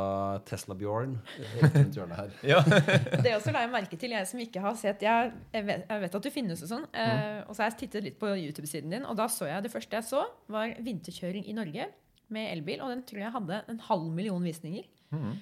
[0.47, 1.17] Tesla-Bjørn
[1.57, 2.31] helt rundt hjørnet her.
[2.53, 2.61] ja.
[2.63, 6.05] Det også la jeg merke til, jeg som ikke har sett Jeg, jeg, vet, jeg
[6.05, 6.87] vet at du finnes og sånn.
[6.95, 9.73] Eh, og så har jeg tittet litt på YouTube-siden din, og da så jeg det
[9.75, 11.91] første jeg så, var vinterkjøring i Norge
[12.31, 12.81] med elbil.
[12.85, 14.87] Og den tror jeg hadde en halv million visninger.
[15.11, 15.35] Mm.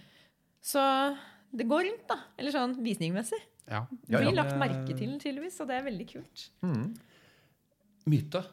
[0.65, 0.81] Så
[1.57, 2.19] det går rundt, da.
[2.39, 3.39] Eller sånn visningmessig.
[3.65, 3.81] Ja.
[4.11, 6.45] Ja, blir lagt merke til, tydeligvis, og det er veldig kult.
[6.65, 6.89] Mm.
[8.11, 8.43] Myte.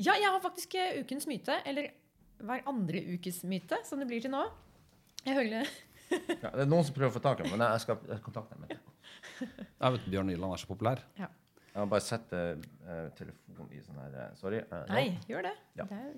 [0.00, 1.58] Ja, jeg har faktisk eh, ukens myte.
[1.68, 1.92] Eller
[2.44, 4.44] hver andre ukes myte, som det blir til nå.
[5.24, 5.68] Jeg hører
[6.44, 8.58] Ja, det er noen som prøver å få tak i meg, men jeg skal, kontakte
[8.60, 8.82] dem.
[9.40, 11.00] Jeg vet, Bjørn Nyland er så populær.
[11.18, 11.30] Ja.
[11.74, 12.40] Jeg må bare sette
[12.86, 14.60] uh, telefonen i sånn her eh, Sorry.
[14.70, 14.84] Uh.
[14.92, 15.54] Nei, gjør det.
[15.80, 15.86] Ja.
[15.90, 16.12] det er,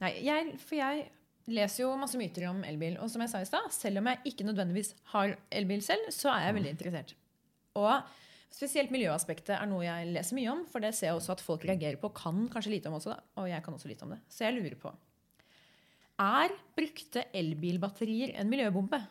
[0.00, 1.04] nei, jeg, for jeg
[1.50, 2.98] leser jo masse myter om elbil.
[3.02, 6.32] Og som jeg sa i stad, selv om jeg ikke nødvendigvis har elbil selv, så
[6.32, 7.16] er jeg veldig interessert.
[7.80, 8.14] Og
[8.54, 11.66] spesielt miljøaspektet er noe jeg leser mye om, for det ser jeg også at folk
[11.68, 13.26] reagerer på, kan kanskje lite om også, da.
[13.42, 14.20] Og jeg kan også lite om det.
[14.30, 14.94] Så jeg lurer på
[16.22, 19.02] Er brukte elbilbatterier en miljøbombe?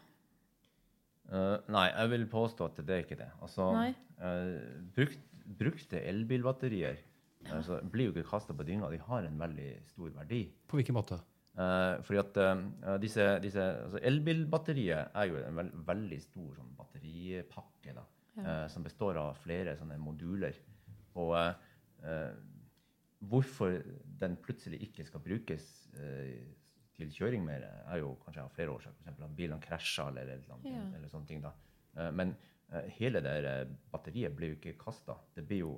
[1.34, 3.30] Uh, nei, jeg vil påstå at det er ikke det.
[3.42, 3.70] Altså,
[4.20, 4.58] eh,
[4.96, 5.22] brukt,
[5.60, 7.00] brukte elbilbatterier
[7.52, 8.92] altså, blir jo ikke kasta på dynga.
[8.92, 10.44] De har en veldig stor verdi.
[10.68, 11.20] På hvilken måte?
[11.54, 16.72] Eh, fordi at uh, disse, disse altså Elbilbatteriet er jo en veld, veldig stor sånn,
[16.80, 18.06] batteripakke da,
[18.42, 20.58] eh, som består av flere sånne moduler.
[21.22, 21.36] Og
[23.24, 23.76] hvorfor
[24.20, 25.68] den plutselig ikke skal brukes
[26.98, 29.06] til kjøring mer, er jo kanskje av flere årsaker.
[29.06, 29.22] F.eks.
[29.22, 30.82] at bilene krasjer eller, eller, annet, Ja.
[30.98, 31.46] eller sånne ting.
[31.46, 31.54] da.
[32.12, 32.34] Men
[32.98, 33.54] hele det
[33.94, 35.16] batteriet blir jo ikke kasta.
[35.38, 35.72] Det blir jo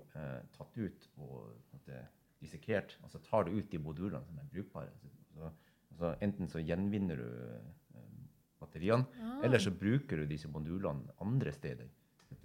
[0.56, 2.02] tatt ut og dissekert, og så
[2.46, 2.98] dissekert.
[3.04, 4.96] Altså tar du ut de modulene som er brukbare.
[5.04, 5.52] Så, så,
[5.96, 7.28] altså, enten så gjenvinner du
[8.62, 11.88] batteriene, batteriene, eller så bruker du disse modulene andre steder.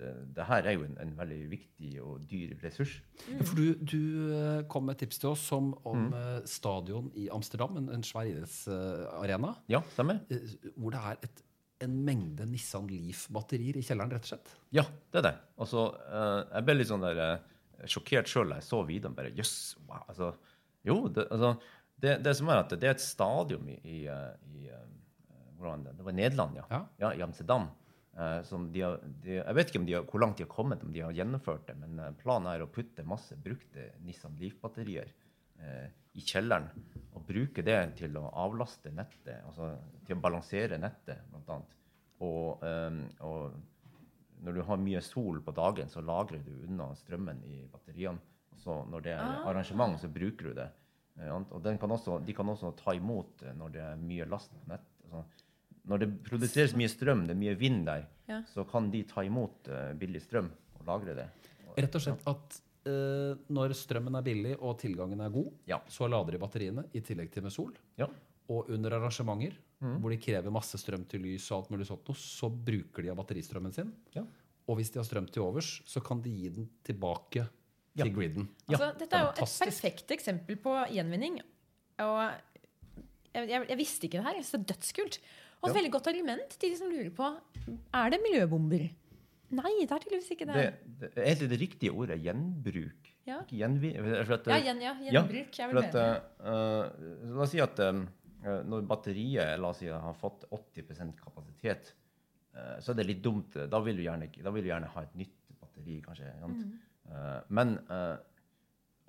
[0.01, 2.93] Det, det her er jo en, en veldig viktig og dyr ressurs.
[3.29, 6.47] Ja, For du, du eh, kom med et tips til oss som, om mm.
[6.49, 10.21] stadion i Amsterdam, en, en svær idrettsarena, Ja, stemmer?
[10.31, 11.43] eh, hvor det er et,
[11.85, 14.55] en mengde Nissan Leaf-batterier i kjelleren, rett og slett.
[14.77, 15.35] Ja, det er det.
[15.65, 17.37] Altså, eh, jeg ble litt sånn der eh,
[17.91, 19.17] sjokkert sjøl da jeg så videoen.
[19.17, 19.55] bare, Jøss,
[19.89, 20.05] wow.
[20.13, 20.33] Altså,
[20.87, 21.55] jo, det, altså,
[22.01, 24.89] det, det som er at det er et stadium i, i, eh, i eh,
[25.59, 25.97] hvor var det?
[25.99, 26.83] det var i Nederland, ja.
[26.99, 27.13] Ja.
[27.15, 27.69] I Amsterdam.
[28.17, 30.53] eh, som de har, de, jeg vet ikke om de har, hvor langt de har
[30.53, 35.13] kommet, om de har gjennomført det, men planen er å putte masse brukte Nissan Leaf-batterier
[35.61, 35.89] eh,
[36.19, 36.67] i kjelleren.
[37.15, 39.75] Og bruke det til å avlaste nettet, altså
[40.07, 41.77] til å balansere nettet, blant annet.
[42.21, 43.55] Og, eh, og
[44.45, 48.21] når du har mye sol på dagen, så lagrer du unna strømmen i batteriene.
[48.61, 49.47] Så når det er Ah.
[49.51, 50.69] arrangement, så bruker du det.
[51.21, 54.27] Eh, Og den kan også, de kan også ta imot eh, når det er mye
[54.31, 54.87] last på nett.
[55.05, 55.25] Altså,
[55.91, 58.43] når det produseres mye strøm, det er mye vind der, Ja.
[58.47, 61.29] så kan de ta imot eh, billig strøm og lagre det.
[61.77, 62.57] Rett og slett at
[62.89, 65.79] uh, når strømmen er billig og tilgangen er god, Ja.
[65.89, 67.73] så lader de batteriene i tillegg til med sol.
[67.99, 68.07] Ja.
[68.51, 72.51] Og under arrangementer hvor de krever masse strøm til lys, og alt mulig sånt, så
[72.51, 73.93] bruker de av batteristrømmen sin.
[74.13, 74.25] Ja.
[74.69, 77.47] Og hvis de har strøm til overs, så kan de gi den tilbake
[77.99, 78.05] Ja.
[78.05, 78.49] til griden.
[78.69, 81.41] Ja, Altså, dette er jo et perfekt eksempel på gjenvinning.
[81.99, 82.21] Og
[83.35, 84.39] jeg, jeg, jeg visste ikke det her.
[84.39, 85.21] Jeg synes det er dødskult.
[85.61, 85.79] Og et Ja.
[85.81, 87.27] veldig godt argument til de som lurer på
[87.95, 88.89] er det miljøbomber.
[89.51, 90.55] Nei, det er tydeligvis ikke det.
[90.55, 93.11] Det, det, egentlig det riktige ordet er gjenbruk.
[93.27, 93.41] Ja.
[93.51, 95.59] Gjenvi, at, ja, gjen, ja, gjenbruk.
[95.59, 96.21] jeg vil at, mene.
[96.41, 97.99] eh, la oss si at eh,
[98.71, 101.93] når batteriet la oss si, har fått 80 kapasitet,
[102.55, 103.59] uh, så er det litt dumt.
[103.71, 106.31] Da vil du gjerne, da vil du gjerne ha et nytt batteri, kanskje.
[106.41, 106.79] Mm.
[107.11, 108.17] Eh, men eh,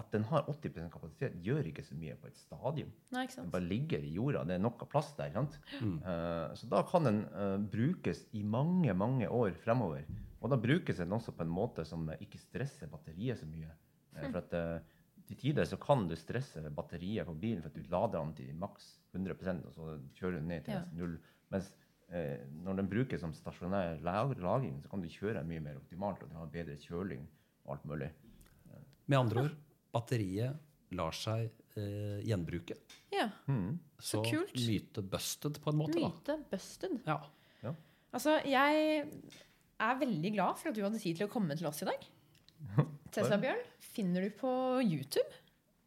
[0.02, 2.90] at den har 80% kapasitet, gjør ikke så mye på et stadium.
[3.14, 4.42] Nei, ikke Den bare ligger i jorda.
[4.50, 5.30] Det er nok av plass der.
[5.36, 5.60] sant?
[5.84, 10.08] Uh, så da kan den uh, brukes i mange, mange år fremover.
[10.42, 13.70] Og da brukes den også på en måte som ikke stresser batteriet så mye.
[14.16, 14.56] Eh, for at
[15.30, 18.56] til tider så kan du stresse batteriet på bilen for at du lader den til
[18.58, 20.80] maks 100% og så kjører du ned til Ja.
[20.82, 21.14] nesten null.
[21.54, 21.70] Mens
[22.10, 26.24] eh, når den brukes som stasjonær lag- lagring, så kan du kjøre mye mer optimalt,
[26.26, 27.28] og du har bedre kjøling
[27.66, 28.10] og alt mulig.
[29.12, 29.56] Med andre ord,
[29.92, 31.50] batteriet lar seg
[31.80, 32.78] eh, gjenbruke.
[33.12, 33.28] Ja.
[34.02, 34.56] Så, kult.
[34.56, 36.10] myte busted på en måte, da.
[36.12, 37.00] Myte busted.
[37.08, 37.20] Ja.
[38.12, 39.06] Altså, jeg
[39.82, 42.04] er veldig glad for at du hadde tid til å komme til oss i dag.
[43.16, 43.62] Tesla Bjørn
[43.94, 44.52] finner du på
[44.84, 45.40] YouTube.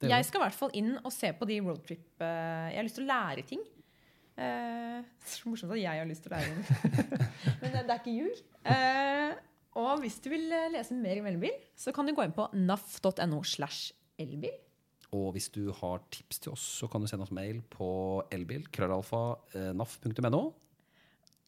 [0.05, 2.99] Jeg skal i hvert fall inn og se på de roadtrip eh, Jeg har lyst
[2.99, 3.63] til å lære ting.
[4.37, 6.67] det er så morsomt at jeg har lyst til å lære noe.
[7.63, 8.43] Men det, det er ikke ljug.
[9.81, 12.47] Og hvis du vil eh, lese mer om elbil, så kan du gå inn på
[12.55, 14.55] naf.no slash elbil.
[15.15, 17.89] Og hvis du har tips til oss, så kan du sende oss mail på
[18.35, 19.73] elbil, krøllalfa, eh.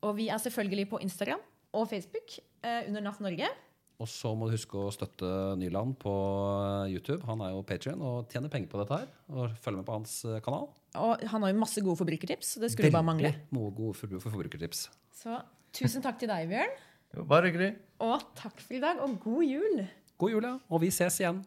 [0.06, 1.42] Og vi er selvfølgelig på Instagram
[1.76, 3.48] og Facebook eh, under NAF Norge.
[3.96, 6.12] Og så må du huske å støtte Nyland på
[6.92, 7.22] YouTube.
[7.30, 9.06] Han er jo Patrion og tjener penger på dette her.
[9.32, 10.66] Og følg med på hans kanal.
[11.00, 13.32] Og han har jo masse gode forbrukertips, så det skulle bare mangle.
[13.56, 14.90] Gode for, for forbrukertips.
[15.16, 15.38] Så
[15.76, 16.76] tusen takk til deg, Bjørn.
[17.16, 17.70] Jo, bare hyggelig.
[18.04, 19.78] Og takk for i dag, og god jul!
[20.20, 20.56] God jul, ja.
[20.68, 21.38] Og vi ses igjen.